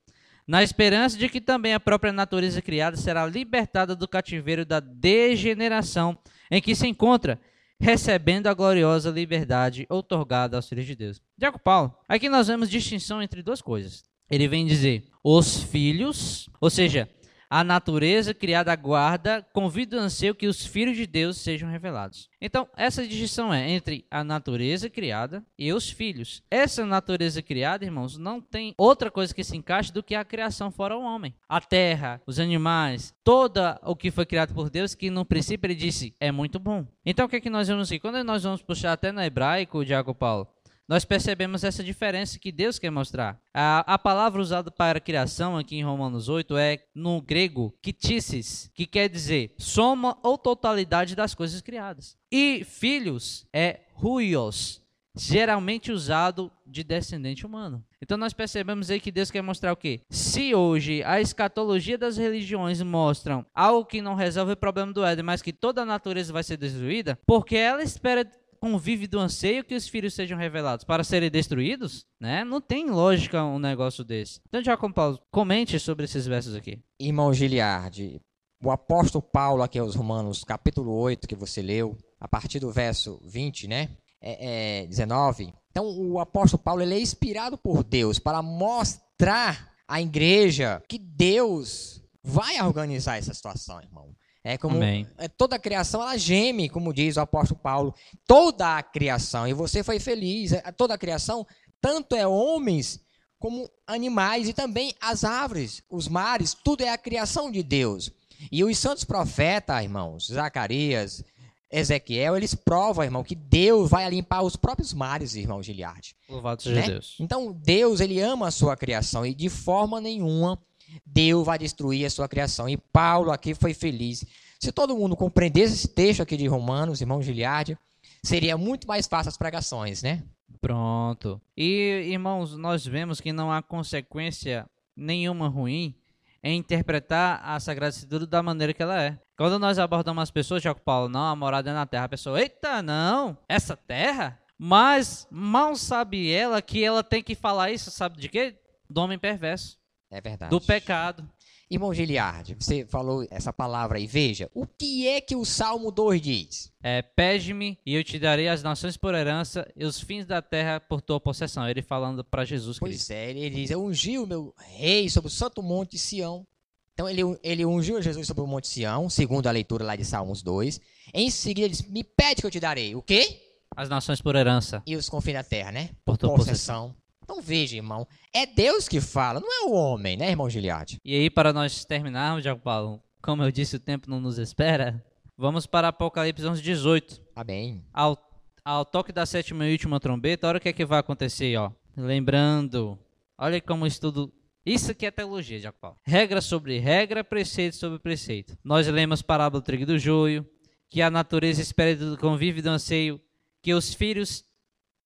Na 0.47 0.63
esperança 0.63 1.17
de 1.17 1.29
que 1.29 1.39
também 1.39 1.73
a 1.73 1.79
própria 1.79 2.11
natureza 2.11 2.61
criada 2.61 2.97
será 2.97 3.25
libertada 3.25 3.95
do 3.95 4.07
cativeiro 4.07 4.65
da 4.65 4.79
degeneração 4.79 6.17
em 6.49 6.61
que 6.61 6.75
se 6.75 6.87
encontra, 6.87 7.39
recebendo 7.79 8.47
a 8.47 8.53
gloriosa 8.53 9.09
liberdade 9.09 9.85
outorgada 9.89 10.57
aos 10.57 10.67
filhos 10.67 10.85
de 10.85 10.95
Deus. 10.95 11.21
Diaco 11.37 11.59
Paulo, 11.59 11.95
aqui 12.07 12.27
nós 12.27 12.47
vemos 12.47 12.69
distinção 12.69 13.21
entre 13.21 13.41
duas 13.41 13.61
coisas. 13.61 14.03
Ele 14.29 14.47
vem 14.47 14.65
dizer 14.65 15.05
os 15.23 15.63
filhos, 15.63 16.49
ou 16.59 16.69
seja, 16.69 17.09
a 17.53 17.65
natureza 17.65 18.33
criada 18.33 18.71
aguarda, 18.71 19.45
convida 19.51 19.97
o 19.97 19.99
anseio 19.99 20.33
que 20.33 20.47
os 20.47 20.65
filhos 20.65 20.95
de 20.95 21.05
Deus 21.05 21.35
sejam 21.35 21.69
revelados. 21.69 22.29
Então, 22.39 22.65
essa 22.77 23.05
distinção 23.05 23.53
é 23.53 23.69
entre 23.69 24.05
a 24.09 24.23
natureza 24.23 24.89
criada 24.89 25.45
e 25.59 25.73
os 25.73 25.89
filhos. 25.89 26.41
Essa 26.49 26.85
natureza 26.85 27.41
criada, 27.41 27.83
irmãos, 27.83 28.17
não 28.17 28.39
tem 28.39 28.73
outra 28.77 29.11
coisa 29.11 29.35
que 29.35 29.43
se 29.43 29.57
encaixe 29.57 29.91
do 29.91 30.01
que 30.01 30.15
a 30.15 30.23
criação 30.23 30.71
fora 30.71 30.97
o 30.97 31.03
homem. 31.03 31.35
A 31.49 31.59
terra, 31.59 32.21
os 32.25 32.39
animais, 32.39 33.13
toda 33.21 33.77
o 33.83 33.97
que 33.97 34.11
foi 34.11 34.25
criado 34.25 34.53
por 34.53 34.69
Deus, 34.69 34.95
que 34.95 35.09
no 35.09 35.25
princípio 35.25 35.67
ele 35.67 35.75
disse, 35.75 36.15
é 36.21 36.31
muito 36.31 36.57
bom. 36.57 36.87
Então, 37.05 37.25
o 37.25 37.29
que 37.29 37.35
é 37.35 37.41
que 37.41 37.49
nós 37.49 37.67
vemos 37.67 37.89
aqui? 37.89 37.99
Quando 37.99 38.23
nós 38.23 38.43
vamos 38.43 38.61
puxar 38.61 38.93
até 38.93 39.11
no 39.11 39.21
hebraico, 39.21 39.83
Diago 39.83 40.15
Paulo, 40.15 40.47
nós 40.91 41.05
percebemos 41.05 41.63
essa 41.63 41.81
diferença 41.81 42.37
que 42.37 42.51
Deus 42.51 42.77
quer 42.77 42.89
mostrar. 42.89 43.39
A, 43.53 43.93
a 43.93 43.97
palavra 43.97 44.41
usada 44.41 44.69
para 44.69 44.99
criação 44.99 45.57
aqui 45.57 45.77
em 45.77 45.85
Romanos 45.85 46.27
8 46.27 46.57
é 46.57 46.83
no 46.93 47.21
grego 47.21 47.73
ktisis, 47.81 48.69
que 48.73 48.85
quer 48.85 49.07
dizer 49.07 49.55
soma 49.57 50.17
ou 50.21 50.37
totalidade 50.37 51.15
das 51.15 51.33
coisas 51.33 51.61
criadas. 51.61 52.17
E 52.29 52.65
filhos 52.65 53.47
é 53.53 53.79
huios, 54.03 54.81
geralmente 55.15 55.93
usado 55.93 56.51
de 56.65 56.83
descendente 56.83 57.45
humano. 57.45 57.81
Então 58.01 58.17
nós 58.17 58.33
percebemos 58.33 58.89
aí 58.89 58.99
que 58.99 59.11
Deus 59.11 59.31
quer 59.31 59.41
mostrar 59.41 59.71
o 59.71 59.77
quê? 59.77 60.01
Se 60.09 60.53
hoje 60.53 61.03
a 61.03 61.21
escatologia 61.21 61.97
das 61.97 62.17
religiões 62.17 62.81
mostram 62.81 63.45
algo 63.55 63.85
que 63.85 64.01
não 64.01 64.15
resolve 64.15 64.53
o 64.53 64.57
problema 64.57 64.91
do 64.91 65.05
Éden, 65.05 65.23
mas 65.23 65.41
que 65.41 65.53
toda 65.53 65.83
a 65.83 65.85
natureza 65.85 66.33
vai 66.33 66.43
ser 66.43 66.57
destruída, 66.57 67.17
porque 67.25 67.55
ela 67.55 67.81
espera 67.83 68.29
convive 68.61 69.07
do 69.07 69.19
anseio 69.19 69.63
que 69.63 69.73
os 69.73 69.87
filhos 69.87 70.13
sejam 70.13 70.37
revelados 70.37 70.85
para 70.85 71.03
serem 71.03 71.31
destruídos, 71.31 72.05
né? 72.19 72.43
Não 72.43 72.61
tem 72.61 72.91
lógica 72.91 73.43
um 73.43 73.57
negócio 73.57 74.03
desse. 74.03 74.39
Então, 74.47 74.63
Jacob 74.63 74.93
Paulo, 74.93 75.19
comente 75.31 75.79
sobre 75.79 76.05
esses 76.05 76.27
versos 76.27 76.55
aqui. 76.55 76.79
Irmão 76.99 77.33
Giliardi, 77.33 78.21
o 78.63 78.69
apóstolo 78.69 79.23
Paulo 79.23 79.63
aqui 79.63 79.79
aos 79.79 79.95
Romanos, 79.95 80.43
capítulo 80.43 80.93
8, 80.93 81.27
que 81.27 81.35
você 81.35 81.63
leu, 81.63 81.97
a 82.19 82.27
partir 82.27 82.59
do 82.59 82.71
verso 82.71 83.19
20, 83.25 83.67
né? 83.67 83.89
É, 84.21 84.83
é, 84.83 84.87
19. 84.87 85.51
Então, 85.71 85.87
o 85.87 86.19
apóstolo 86.19 86.61
Paulo 86.61 86.83
ele 86.83 86.93
é 86.93 86.99
inspirado 86.99 87.57
por 87.57 87.83
Deus 87.83 88.19
para 88.19 88.43
mostrar 88.43 89.71
à 89.87 89.99
igreja 89.99 90.83
que 90.87 90.99
Deus 90.99 92.03
vai 92.23 92.61
organizar 92.61 93.17
essa 93.17 93.33
situação, 93.33 93.81
irmão. 93.81 94.15
É 94.43 94.57
como 94.57 94.77
Amém. 94.77 95.07
é, 95.17 95.27
toda 95.27 95.55
a 95.55 95.59
criação 95.59 96.01
ela 96.01 96.17
geme, 96.17 96.67
como 96.69 96.93
diz 96.93 97.15
o 97.17 97.21
apóstolo 97.21 97.59
Paulo. 97.59 97.93
Toda 98.27 98.77
a 98.77 98.83
criação, 98.83 99.47
e 99.47 99.53
você 99.53 99.83
foi 99.83 99.99
feliz. 99.99 100.51
é, 100.51 100.61
Toda 100.71 100.95
a 100.95 100.97
criação, 100.97 101.45
tanto 101.79 102.15
é 102.15 102.27
homens 102.27 102.99
como 103.39 103.69
animais 103.87 104.47
e 104.47 104.53
também 104.53 104.93
as 105.01 105.23
árvores, 105.23 105.83
os 105.89 106.07
mares, 106.07 106.53
tudo 106.53 106.83
é 106.83 106.89
a 106.89 106.97
criação 106.97 107.51
de 107.51 107.63
Deus. 107.63 108.11
E 108.51 108.63
os 108.63 108.77
santos 108.77 109.03
profetas, 109.03 109.83
irmãos, 109.83 110.27
Zacarias, 110.27 111.23
Ezequiel, 111.71 112.35
eles 112.35 112.53
provam, 112.53 113.03
irmão, 113.03 113.23
que 113.23 113.35
Deus 113.35 113.89
vai 113.89 114.09
limpar 114.09 114.41
os 114.41 114.55
próprios 114.55 114.93
mares, 114.93 115.35
irmão 115.35 115.61
Giliard. 115.63 116.15
Louvado 116.27 116.61
seja 116.61 116.81
né? 116.81 116.87
Deus. 116.87 117.15
Então, 117.19 117.53
Deus, 117.53 117.99
ele 117.99 118.19
ama 118.19 118.47
a 118.47 118.51
sua 118.51 118.75
criação 118.75 119.25
e 119.25 119.33
de 119.33 119.49
forma 119.49 120.01
nenhuma 120.01 120.59
Deus 121.05 121.45
vai 121.45 121.57
destruir 121.57 122.05
a 122.05 122.09
sua 122.09 122.27
criação. 122.27 122.67
E 122.67 122.77
Paulo 122.77 123.31
aqui 123.31 123.53
foi 123.53 123.73
feliz. 123.73 124.25
Se 124.59 124.71
todo 124.71 124.95
mundo 124.95 125.15
compreendesse 125.15 125.73
esse 125.73 125.87
texto 125.87 126.21
aqui 126.21 126.37
de 126.37 126.47
Romanos, 126.47 127.01
irmão 127.01 127.21
Giliard, 127.21 127.77
seria 128.23 128.57
muito 128.57 128.87
mais 128.87 129.07
fácil 129.07 129.29
as 129.29 129.37
pregações, 129.37 130.03
né? 130.03 130.23
Pronto. 130.59 131.41
E, 131.57 132.07
irmãos, 132.07 132.55
nós 132.55 132.85
vemos 132.85 133.19
que 133.19 133.33
não 133.33 133.51
há 133.51 133.61
consequência 133.61 134.69
nenhuma 134.95 135.47
ruim 135.47 135.95
em 136.43 136.57
interpretar 136.57 137.41
a 137.43 137.59
Sagrada 137.59 137.89
Escritura 137.89 138.25
da 138.25 138.43
maneira 138.43 138.73
que 138.73 138.81
ela 138.81 139.01
é. 139.01 139.19
Quando 139.37 139.57
nós 139.57 139.79
abordamos 139.79 140.21
as 140.21 140.31
pessoas, 140.31 140.61
Jaco 140.61 140.81
Paulo, 140.81 141.09
não, 141.09 141.25
a 141.25 141.35
morada 141.35 141.71
é 141.71 141.73
na 141.73 141.85
terra, 141.85 142.05
a 142.05 142.09
pessoa, 142.09 142.39
eita, 142.39 142.81
não, 142.81 143.37
essa 143.49 143.75
terra? 143.75 144.39
Mas 144.57 145.27
mal 145.31 145.75
sabe 145.75 146.31
ela 146.31 146.61
que 146.61 146.83
ela 146.83 147.03
tem 147.03 147.23
que 147.23 147.33
falar 147.33 147.71
isso, 147.71 147.89
sabe 147.89 148.19
de 148.19 148.29
quê? 148.29 148.55
Do 148.87 149.01
homem 149.01 149.17
perverso, 149.17 149.79
É 150.11 150.19
verdade. 150.21 150.49
do 150.51 150.59
pecado. 150.59 151.27
Irmão 151.69 151.93
Giliard, 151.93 152.53
você 152.59 152.85
falou 152.85 153.25
essa 153.31 153.53
palavra 153.53 153.97
aí. 153.97 154.05
Veja, 154.05 154.51
o 154.53 154.67
que 154.67 155.07
é 155.07 155.21
que 155.21 155.37
o 155.37 155.45
Salmo 155.45 155.89
2 155.89 156.21
diz? 156.21 156.73
É, 156.83 157.01
Pede-me 157.01 157.79
e 157.85 157.95
eu 157.95 158.03
te 158.03 158.19
darei 158.19 158.49
as 158.49 158.61
nações 158.61 158.97
por 158.97 159.15
herança 159.15 159.65
e 159.73 159.85
os 159.85 160.01
fins 160.01 160.25
da 160.25 160.41
terra 160.41 160.81
por 160.81 161.01
tua 161.01 161.17
possessão. 161.17 161.69
Ele 161.69 161.81
falando 161.81 162.25
para 162.25 162.43
Jesus 162.43 162.77
Cristo. 162.77 163.07
Pois 163.07 163.09
é, 163.09 163.29
ele 163.29 163.49
diz: 163.49 163.71
Eu 163.71 163.81
ungi 163.85 164.19
o 164.19 164.27
meu 164.27 164.53
rei 164.75 165.09
sobre 165.09 165.29
o 165.29 165.31
santo 165.31 165.63
monte 165.63 165.97
Sião. 165.97 166.45
Então 166.93 167.07
ele, 167.07 167.21
ele 167.41 167.65
ungiu 167.65 168.01
Jesus 168.01 168.27
sobre 168.27 168.43
o 168.43 168.47
monte 168.47 168.67
Sião, 168.67 169.09
segundo 169.09 169.47
a 169.47 169.51
leitura 169.51 169.85
lá 169.85 169.95
de 169.95 170.03
Salmos 170.03 170.43
2. 170.43 170.81
Em 171.13 171.29
seguida 171.29 171.67
ele 171.67 171.73
diz: 171.73 171.87
Me 171.87 172.03
pede 172.03 172.41
que 172.41 172.47
eu 172.47 172.51
te 172.51 172.59
darei. 172.59 172.95
O 172.95 173.01
quê? 173.01 173.39
As 173.77 173.87
nações 173.87 174.21
por 174.21 174.35
herança 174.35 174.83
E 174.85 174.97
os 174.97 175.07
confins 175.07 175.35
da 175.35 175.43
terra, 175.43 175.71
né? 175.71 175.91
por 176.03 176.17
tua 176.17 176.35
possessão. 176.35 176.89
Possessão. 176.89 177.00
Então 177.31 177.41
veja, 177.41 177.77
irmão. 177.77 178.05
É 178.33 178.45
Deus 178.45 178.89
que 178.89 178.99
fala, 178.99 179.39
não 179.39 179.49
é 179.49 179.65
o 179.65 179.71
homem, 179.71 180.17
né, 180.17 180.29
irmão 180.29 180.49
Giliard? 180.49 180.97
E 181.03 181.15
aí, 181.15 181.29
para 181.29 181.53
nós 181.53 181.85
terminarmos, 181.85 182.43
Diago 182.43 182.59
Paulo, 182.59 183.01
como 183.21 183.41
eu 183.41 183.49
disse, 183.49 183.77
o 183.77 183.79
tempo 183.79 184.09
não 184.09 184.19
nos 184.19 184.37
espera. 184.37 185.01
Vamos 185.37 185.65
para 185.65 185.87
Apocalipse 185.87 186.45
11, 186.45 186.61
18. 186.61 187.21
Amém. 187.33 187.85
Ao, 187.93 188.17
ao 188.65 188.83
toque 188.83 189.13
da 189.13 189.25
sétima 189.25 189.65
e 189.65 189.71
última 189.71 189.97
trombeta, 189.97 190.45
olha 190.45 190.57
o 190.57 190.59
que 190.59 190.67
é 190.67 190.73
que 190.73 190.83
vai 190.83 190.99
acontecer, 190.99 191.55
ó. 191.55 191.71
Lembrando, 191.95 192.99
olha 193.37 193.61
como 193.61 193.87
estudo. 193.87 194.29
Isso 194.65 194.91
aqui 194.91 195.05
é 195.05 195.11
teologia, 195.11 195.57
Diago 195.57 195.77
Paulo. 195.79 195.97
Regra 196.03 196.41
sobre 196.41 196.79
regra, 196.79 197.23
preceito 197.23 197.77
sobre 197.77 197.97
preceito. 197.97 198.57
Nós 198.61 198.89
lemos 198.89 199.21
parábola 199.21 199.61
do 199.61 199.65
trigo 199.65 199.83
e 199.83 199.85
do 199.85 199.97
joio, 199.97 200.45
que 200.89 201.01
a 201.01 201.09
natureza 201.09 201.61
espera 201.61 201.95
do 201.95 202.17
convívio 202.17 202.59
e 202.59 202.63
do 202.63 202.69
anseio, 202.69 203.21
que 203.63 203.73
os 203.73 203.93
filhos, 203.93 204.43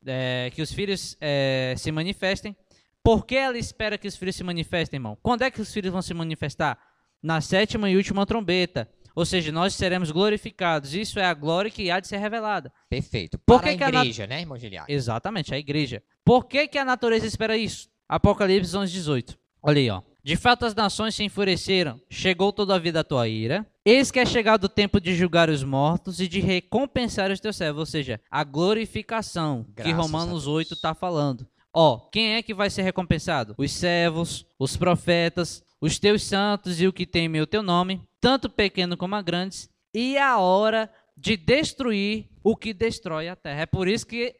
é, 0.05 0.51
que 0.53 0.61
os 0.61 0.71
filhos 0.71 1.17
é, 1.19 1.73
se 1.77 1.91
manifestem. 1.91 2.55
Por 3.03 3.25
que 3.25 3.35
ela 3.35 3.57
espera 3.57 3.97
que 3.97 4.07
os 4.07 4.15
filhos 4.15 4.35
se 4.35 4.43
manifestem, 4.43 4.97
irmão? 4.97 5.17
Quando 5.21 5.43
é 5.43 5.51
que 5.51 5.61
os 5.61 5.71
filhos 5.73 5.91
vão 5.91 6.01
se 6.01 6.13
manifestar? 6.13 6.77
Na 7.21 7.41
sétima 7.41 7.89
e 7.89 7.95
última 7.97 8.25
trombeta. 8.25 8.89
Ou 9.15 9.25
seja, 9.25 9.51
nós 9.51 9.73
seremos 9.75 10.11
glorificados. 10.11 10.93
Isso 10.93 11.19
é 11.19 11.25
a 11.25 11.33
glória 11.33 11.71
que 11.71 11.89
há 11.89 11.99
de 11.99 12.07
ser 12.07 12.17
revelada. 12.17 12.71
Perfeito. 12.89 13.37
Por 13.39 13.61
Para 13.61 13.71
que 13.71 13.77
que 13.77 13.83
a 13.83 13.87
a 13.87 13.91
nat- 13.91 14.01
igreja, 14.05 14.27
né, 14.27 14.41
irmão 14.41 14.57
Giliard? 14.57 14.91
Exatamente, 14.91 15.53
a 15.53 15.57
igreja. 15.57 16.03
Por 16.23 16.45
que, 16.45 16.67
que 16.67 16.77
a 16.77 16.83
natureza 16.85 17.25
espera 17.25 17.55
isso? 17.57 17.87
Apocalipse 18.09 18.75
11, 18.75 18.91
18. 18.91 19.37
Olha 19.63 19.79
aí, 19.79 19.89
ó. 19.89 20.01
De 20.25 20.35
fato, 20.35 20.65
as 20.65 20.73
nações 20.73 21.13
se 21.13 21.23
enfureceram. 21.23 22.01
Chegou 22.09 22.51
todavia 22.51 22.99
a 22.99 23.03
tua 23.03 23.27
ira. 23.27 23.63
Eis 23.85 24.09
que 24.09 24.17
é 24.17 24.25
chegado 24.25 24.63
o 24.63 24.69
tempo 24.69 24.99
de 24.99 25.13
julgar 25.13 25.51
os 25.51 25.63
mortos 25.63 26.19
e 26.19 26.27
de 26.27 26.39
recompensar 26.39 27.29
os 27.29 27.39
teus 27.39 27.55
servos. 27.55 27.81
Ou 27.81 27.85
seja, 27.85 28.19
a 28.31 28.43
glorificação 28.43 29.63
que 29.65 29.83
Graças 29.83 29.93
a 29.93 30.01
Romanos 30.01 30.45
Deus. 30.45 30.47
8 30.47 30.73
está 30.73 30.95
falando. 30.95 31.45
Ó, 31.71 31.99
quem 32.11 32.33
é 32.33 32.41
que 32.41 32.55
vai 32.55 32.71
ser 32.71 32.81
recompensado? 32.81 33.53
Os 33.55 33.71
servos, 33.71 34.47
os 34.57 34.75
profetas, 34.75 35.63
os 35.79 35.99
teus 35.99 36.23
santos 36.23 36.81
e 36.81 36.87
o 36.87 36.93
que 36.93 37.05
teme 37.05 37.39
o 37.39 37.45
teu 37.45 37.61
nome, 37.61 38.01
tanto 38.19 38.49
pequeno 38.49 38.97
como 38.97 39.13
a 39.13 39.21
grandes, 39.21 39.69
e 39.93 40.17
a 40.17 40.39
hora 40.39 40.89
de 41.15 41.37
destruir 41.37 42.31
o 42.43 42.55
que 42.55 42.73
destrói 42.73 43.29
a 43.29 43.35
terra. 43.35 43.61
É 43.61 43.65
por 43.67 43.87
isso 43.87 44.07
que 44.07 44.35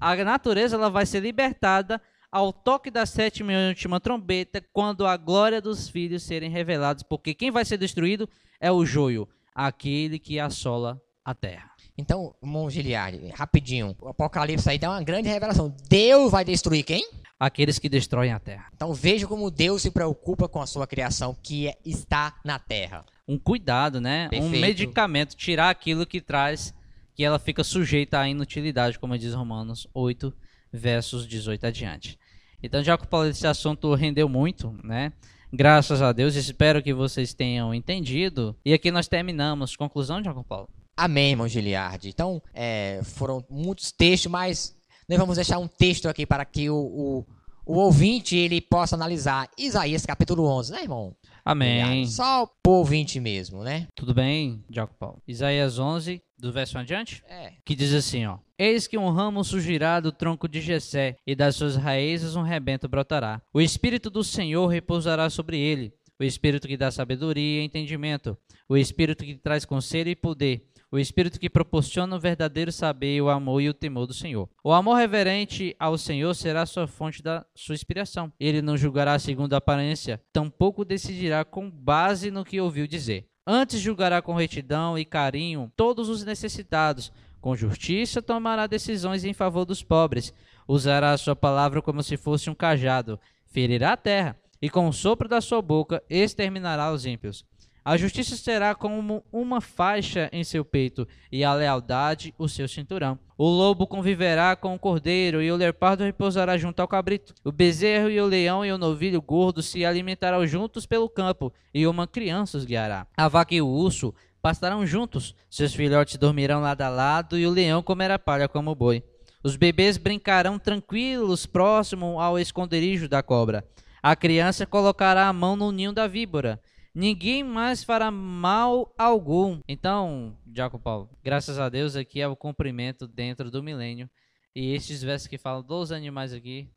a 0.00 0.14
natureza 0.14 0.76
ela 0.76 0.90
vai 0.90 1.06
ser 1.06 1.18
libertada 1.18 2.00
ao 2.34 2.52
toque 2.52 2.90
da 2.90 3.06
sétima 3.06 3.52
e 3.52 3.68
última 3.68 4.00
trombeta, 4.00 4.60
quando 4.72 5.06
a 5.06 5.16
glória 5.16 5.60
dos 5.62 5.88
filhos 5.88 6.24
serem 6.24 6.50
revelados, 6.50 7.04
porque 7.04 7.32
quem 7.32 7.52
vai 7.52 7.64
ser 7.64 7.78
destruído 7.78 8.28
é 8.60 8.72
o 8.72 8.84
joio, 8.84 9.28
aquele 9.54 10.18
que 10.18 10.40
assola 10.40 11.00
a 11.24 11.32
terra. 11.32 11.70
Então, 11.96 12.34
irmão 12.42 12.68
Giliard, 12.68 13.28
rapidinho. 13.36 13.94
O 14.00 14.08
Apocalipse 14.08 14.68
aí 14.68 14.80
dá 14.80 14.90
uma 14.90 15.02
grande 15.04 15.28
revelação. 15.28 15.72
Deus 15.88 16.32
vai 16.32 16.44
destruir 16.44 16.82
quem? 16.82 17.08
Aqueles 17.38 17.78
que 17.78 17.88
destroem 17.88 18.32
a 18.32 18.40
terra. 18.40 18.66
Então 18.74 18.92
veja 18.92 19.28
como 19.28 19.48
Deus 19.48 19.82
se 19.82 19.92
preocupa 19.92 20.48
com 20.48 20.60
a 20.60 20.66
sua 20.66 20.88
criação 20.88 21.36
que 21.40 21.68
é- 21.68 21.78
está 21.84 22.34
na 22.44 22.58
terra. 22.58 23.04
Um 23.28 23.38
cuidado, 23.38 24.00
né? 24.00 24.26
Um 24.26 24.30
Perfeito. 24.30 24.60
medicamento, 24.60 25.36
tirar 25.36 25.70
aquilo 25.70 26.04
que 26.04 26.20
traz, 26.20 26.74
que 27.14 27.22
ela 27.22 27.38
fica 27.38 27.62
sujeita 27.62 28.18
à 28.18 28.28
inutilidade, 28.28 28.98
como 28.98 29.16
diz 29.16 29.34
Romanos 29.34 29.86
8, 29.94 30.34
versos 30.72 31.28
18 31.28 31.64
adiante. 31.66 32.18
Então, 32.64 32.82
já 32.82 32.96
que 32.96 33.06
esse 33.28 33.46
assunto 33.46 33.94
rendeu 33.94 34.26
muito, 34.26 34.74
né? 34.82 35.12
Graças 35.52 36.00
a 36.00 36.12
Deus, 36.12 36.34
espero 36.34 36.82
que 36.82 36.94
vocês 36.94 37.34
tenham 37.34 37.74
entendido. 37.74 38.56
E 38.64 38.72
aqui 38.72 38.90
nós 38.90 39.06
terminamos. 39.06 39.76
Conclusão, 39.76 40.24
Jacob 40.24 40.44
Paulo? 40.44 40.68
Amém, 40.96 41.32
irmão 41.32 41.46
Giliard. 41.46 42.08
Então, 42.08 42.42
é, 42.54 43.02
foram 43.04 43.44
muitos 43.50 43.92
textos, 43.92 44.32
mas 44.32 44.74
nós 45.06 45.18
vamos 45.18 45.36
deixar 45.36 45.58
um 45.58 45.68
texto 45.68 46.08
aqui 46.08 46.24
para 46.24 46.42
que 46.46 46.70
o, 46.70 46.76
o, 46.76 47.26
o 47.66 47.78
ouvinte 47.78 48.36
ele 48.36 48.60
possa 48.60 48.94
analisar. 48.94 49.48
Isaías 49.58 50.04
capítulo 50.04 50.44
11, 50.46 50.72
né, 50.72 50.82
irmão? 50.82 51.14
Amém. 51.44 52.06
Só 52.06 52.46
pro 52.62 52.72
ouvinte 52.72 53.20
mesmo, 53.20 53.62
né? 53.62 53.86
Tudo 53.94 54.14
bem, 54.14 54.64
Jacob 54.70 54.96
Paulo? 54.98 55.22
Isaías 55.26 55.78
11, 55.78 56.22
do 56.38 56.52
verso 56.52 56.78
adiante? 56.78 57.22
É. 57.28 57.52
que 57.64 57.74
diz 57.74 57.92
assim, 57.92 58.26
ó: 58.26 58.38
Eis 58.58 58.86
que 58.86 58.98
um 58.98 59.10
ramo 59.10 59.44
surgirá 59.44 60.00
do 60.00 60.12
tronco 60.12 60.48
de 60.48 60.60
Jessé, 60.60 61.16
e 61.26 61.34
das 61.34 61.56
suas 61.56 61.76
raízes 61.76 62.36
um 62.36 62.42
rebento 62.42 62.88
brotará. 62.88 63.42
O 63.52 63.60
espírito 63.60 64.08
do 64.10 64.24
Senhor 64.24 64.66
repousará 64.66 65.28
sobre 65.28 65.58
ele, 65.58 65.92
o 66.18 66.24
espírito 66.24 66.68
que 66.68 66.76
dá 66.76 66.90
sabedoria 66.90 67.60
e 67.60 67.64
entendimento, 67.64 68.36
o 68.68 68.76
espírito 68.76 69.24
que 69.24 69.36
traz 69.36 69.64
conselho 69.64 70.08
e 70.10 70.16
poder, 70.16 70.66
o 70.94 70.98
espírito 71.00 71.40
que 71.40 71.50
proporciona 71.50 72.14
o 72.14 72.20
verdadeiro 72.20 72.70
saber, 72.70 73.20
o 73.20 73.28
amor 73.28 73.60
e 73.60 73.68
o 73.68 73.74
temor 73.74 74.06
do 74.06 74.14
Senhor. 74.14 74.48
O 74.62 74.72
amor 74.72 74.94
reverente 74.94 75.74
ao 75.76 75.98
Senhor 75.98 76.32
será 76.34 76.64
sua 76.64 76.86
fonte 76.86 77.20
da 77.20 77.44
sua 77.52 77.74
inspiração. 77.74 78.32
Ele 78.38 78.62
não 78.62 78.76
julgará 78.76 79.18
segundo 79.18 79.54
a 79.54 79.56
aparência, 79.56 80.22
tampouco 80.32 80.84
decidirá 80.84 81.44
com 81.44 81.68
base 81.68 82.30
no 82.30 82.44
que 82.44 82.60
ouviu 82.60 82.86
dizer. 82.86 83.26
Antes 83.44 83.80
julgará 83.80 84.22
com 84.22 84.34
retidão 84.34 84.96
e 84.96 85.04
carinho 85.04 85.72
todos 85.76 86.08
os 86.08 86.24
necessitados. 86.24 87.10
Com 87.40 87.56
justiça 87.56 88.22
tomará 88.22 88.68
decisões 88.68 89.24
em 89.24 89.34
favor 89.34 89.64
dos 89.64 89.82
pobres. 89.82 90.32
Usará 90.68 91.10
a 91.10 91.18
sua 91.18 91.34
palavra 91.34 91.82
como 91.82 92.04
se 92.04 92.16
fosse 92.16 92.48
um 92.48 92.54
cajado. 92.54 93.18
Ferirá 93.46 93.94
a 93.94 93.96
terra. 93.96 94.36
E 94.62 94.70
com 94.70 94.88
o 94.88 94.92
sopro 94.92 95.28
da 95.28 95.40
sua 95.40 95.60
boca 95.60 96.00
exterminará 96.08 96.92
os 96.92 97.04
ímpios. 97.04 97.44
A 97.84 97.98
justiça 97.98 98.34
será 98.34 98.74
como 98.74 99.22
uma 99.30 99.60
faixa 99.60 100.30
em 100.32 100.42
seu 100.42 100.64
peito, 100.64 101.06
e 101.30 101.44
a 101.44 101.52
lealdade 101.52 102.34
o 102.38 102.48
seu 102.48 102.66
cinturão. 102.66 103.18
O 103.36 103.46
lobo 103.46 103.86
conviverá 103.86 104.56
com 104.56 104.74
o 104.74 104.78
cordeiro, 104.78 105.42
e 105.42 105.52
o 105.52 105.56
leopardo 105.56 106.02
repousará 106.02 106.56
junto 106.56 106.80
ao 106.80 106.88
cabrito. 106.88 107.34
O 107.44 107.52
bezerro 107.52 108.08
e 108.08 108.18
o 108.18 108.24
leão 108.24 108.64
e 108.64 108.72
o 108.72 108.78
novilho 108.78 109.20
gordo 109.20 109.62
se 109.62 109.84
alimentarão 109.84 110.46
juntos 110.46 110.86
pelo 110.86 111.10
campo, 111.10 111.52
e 111.74 111.86
uma 111.86 112.06
criança 112.06 112.56
os 112.56 112.64
guiará. 112.64 113.06
A 113.14 113.28
vaca 113.28 113.54
e 113.54 113.60
o 113.60 113.68
urso 113.68 114.14
pastarão 114.40 114.86
juntos, 114.86 115.34
seus 115.50 115.74
filhotes 115.74 116.16
dormirão 116.16 116.62
lado 116.62 116.80
a 116.80 116.88
lado, 116.88 117.38
e 117.38 117.46
o 117.46 117.50
leão 117.50 117.82
comerá 117.82 118.18
palha 118.18 118.48
como 118.48 118.70
o 118.70 118.74
boi. 118.74 119.02
Os 119.42 119.56
bebês 119.56 119.98
brincarão 119.98 120.58
tranquilos 120.58 121.44
próximo 121.44 122.18
ao 122.18 122.38
esconderijo 122.38 123.10
da 123.10 123.22
cobra. 123.22 123.62
A 124.02 124.16
criança 124.16 124.64
colocará 124.64 125.28
a 125.28 125.32
mão 125.34 125.54
no 125.54 125.70
ninho 125.70 125.92
da 125.92 126.06
víbora. 126.06 126.58
Ninguém 126.94 127.42
mais 127.42 127.82
fará 127.82 128.10
mal 128.10 128.94
algum. 128.96 129.60
Então, 129.66 130.38
Jacob 130.54 130.80
Paulo, 130.80 131.10
graças 131.22 131.58
a 131.58 131.68
Deus 131.68 131.96
aqui 131.96 132.20
é 132.20 132.28
o 132.28 132.36
cumprimento 132.36 133.08
dentro 133.08 133.50
do 133.50 133.62
milênio. 133.62 134.08
E 134.54 134.72
estes 134.72 135.02
versos 135.02 135.26
que 135.26 135.36
falam 135.36 135.62
dos 135.62 135.90
animais 135.90 136.32
aqui 136.32 136.70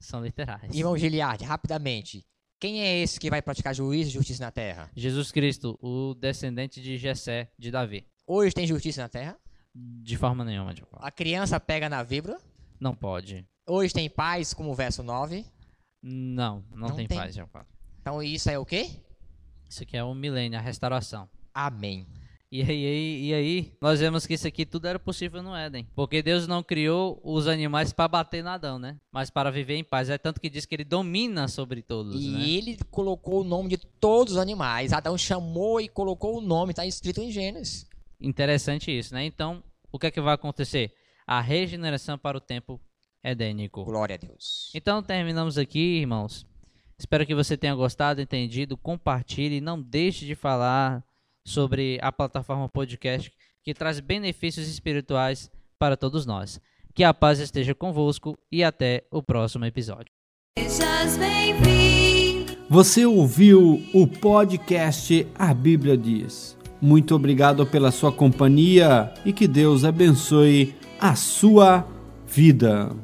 são 0.00 0.22
literais. 0.22 0.74
Irmão 0.74 0.96
Giliard, 0.96 1.42
rapidamente. 1.42 2.26
Quem 2.60 2.82
é 2.82 2.98
esse 2.98 3.18
que 3.18 3.30
vai 3.30 3.40
praticar 3.40 3.74
juízo 3.74 4.10
e 4.10 4.12
justiça 4.12 4.44
na 4.44 4.50
terra? 4.50 4.90
Jesus 4.94 5.32
Cristo, 5.32 5.78
o 5.80 6.14
descendente 6.14 6.82
de 6.82 6.98
Jessé, 6.98 7.50
de 7.58 7.70
Davi. 7.70 8.06
Hoje 8.26 8.52
tem 8.54 8.66
justiça 8.66 9.00
na 9.00 9.08
terra? 9.08 9.38
De 9.74 10.16
forma 10.16 10.44
nenhuma, 10.44 10.74
Diocão. 10.74 10.98
A 11.00 11.10
criança 11.10 11.58
pega 11.58 11.88
na 11.88 12.02
vibra? 12.02 12.38
Não 12.78 12.94
pode. 12.94 13.46
Hoje 13.66 13.94
tem 13.94 14.10
paz, 14.10 14.52
como 14.52 14.70
o 14.70 14.74
verso 14.74 15.02
9. 15.02 15.46
Não, 16.02 16.64
não, 16.70 16.88
Não 16.88 16.96
tem, 16.96 17.06
tem. 17.06 17.16
paz, 17.16 17.34
Diocão. 17.34 17.64
Então 18.00 18.22
isso 18.22 18.50
é 18.50 18.58
o 18.58 18.66
quê? 18.66 18.90
Isso 19.68 19.82
aqui 19.82 19.96
é 19.96 20.02
o 20.04 20.14
milênio, 20.14 20.58
a 20.58 20.62
restauração. 20.62 21.28
Amém. 21.52 22.06
E 22.50 22.62
aí, 22.62 22.68
e 22.68 22.86
aí, 22.86 23.26
e 23.26 23.34
aí, 23.34 23.72
nós 23.78 24.00
vemos 24.00 24.26
que 24.26 24.32
isso 24.32 24.46
aqui 24.48 24.64
tudo 24.64 24.86
era 24.88 24.98
possível 24.98 25.42
no 25.42 25.54
Éden. 25.54 25.86
Porque 25.94 26.22
Deus 26.22 26.46
não 26.46 26.62
criou 26.62 27.20
os 27.22 27.46
animais 27.46 27.92
para 27.92 28.08
bater 28.08 28.42
na 28.42 28.54
Adão, 28.54 28.78
né? 28.78 28.96
Mas 29.12 29.28
para 29.28 29.50
viver 29.50 29.74
em 29.74 29.84
paz. 29.84 30.08
É 30.08 30.16
tanto 30.16 30.40
que 30.40 30.48
diz 30.48 30.64
que 30.64 30.74
ele 30.74 30.84
domina 30.84 31.46
sobre 31.46 31.82
todos, 31.82 32.24
E 32.24 32.30
né? 32.30 32.48
ele 32.48 32.78
colocou 32.90 33.42
o 33.42 33.44
nome 33.44 33.68
de 33.68 33.76
todos 33.76 34.32
os 34.34 34.38
animais. 34.38 34.94
Adão 34.94 35.18
chamou 35.18 35.78
e 35.78 35.88
colocou 35.88 36.38
o 36.38 36.40
nome, 36.40 36.72
está 36.72 36.86
escrito 36.86 37.20
em 37.20 37.30
Gênesis. 37.30 37.86
Interessante 38.18 38.90
isso, 38.96 39.12
né? 39.12 39.26
Então, 39.26 39.62
o 39.92 39.98
que 39.98 40.06
é 40.06 40.10
que 40.10 40.20
vai 40.20 40.34
acontecer? 40.34 40.94
A 41.26 41.42
regeneração 41.42 42.16
para 42.16 42.38
o 42.38 42.40
tempo 42.40 42.80
edênico. 43.22 43.84
Glória 43.84 44.14
a 44.14 44.18
Deus. 44.18 44.70
Então, 44.74 45.02
terminamos 45.02 45.58
aqui, 45.58 46.00
irmãos. 46.00 46.46
Espero 46.98 47.24
que 47.24 47.34
você 47.34 47.56
tenha 47.56 47.74
gostado, 47.74 48.20
entendido. 48.20 48.76
Compartilhe 48.76 49.56
e 49.56 49.60
não 49.60 49.80
deixe 49.80 50.26
de 50.26 50.34
falar 50.34 51.04
sobre 51.44 51.98
a 52.02 52.10
plataforma 52.10 52.68
podcast 52.68 53.32
que 53.62 53.72
traz 53.72 54.00
benefícios 54.00 54.68
espirituais 54.68 55.50
para 55.78 55.96
todos 55.96 56.26
nós. 56.26 56.60
Que 56.94 57.04
a 57.04 57.14
paz 57.14 57.38
esteja 57.38 57.74
convosco 57.74 58.36
e 58.50 58.64
até 58.64 59.04
o 59.10 59.22
próximo 59.22 59.64
episódio. 59.64 60.12
Você 62.68 63.06
ouviu 63.06 63.82
o 63.94 64.06
podcast 64.06 65.26
A 65.34 65.54
Bíblia 65.54 65.96
Diz. 65.96 66.56
Muito 66.80 67.14
obrigado 67.14 67.66
pela 67.66 67.90
sua 67.90 68.12
companhia 68.12 69.12
e 69.24 69.32
que 69.32 69.48
Deus 69.48 69.84
abençoe 69.84 70.74
a 71.00 71.14
sua 71.14 71.86
vida. 72.26 72.94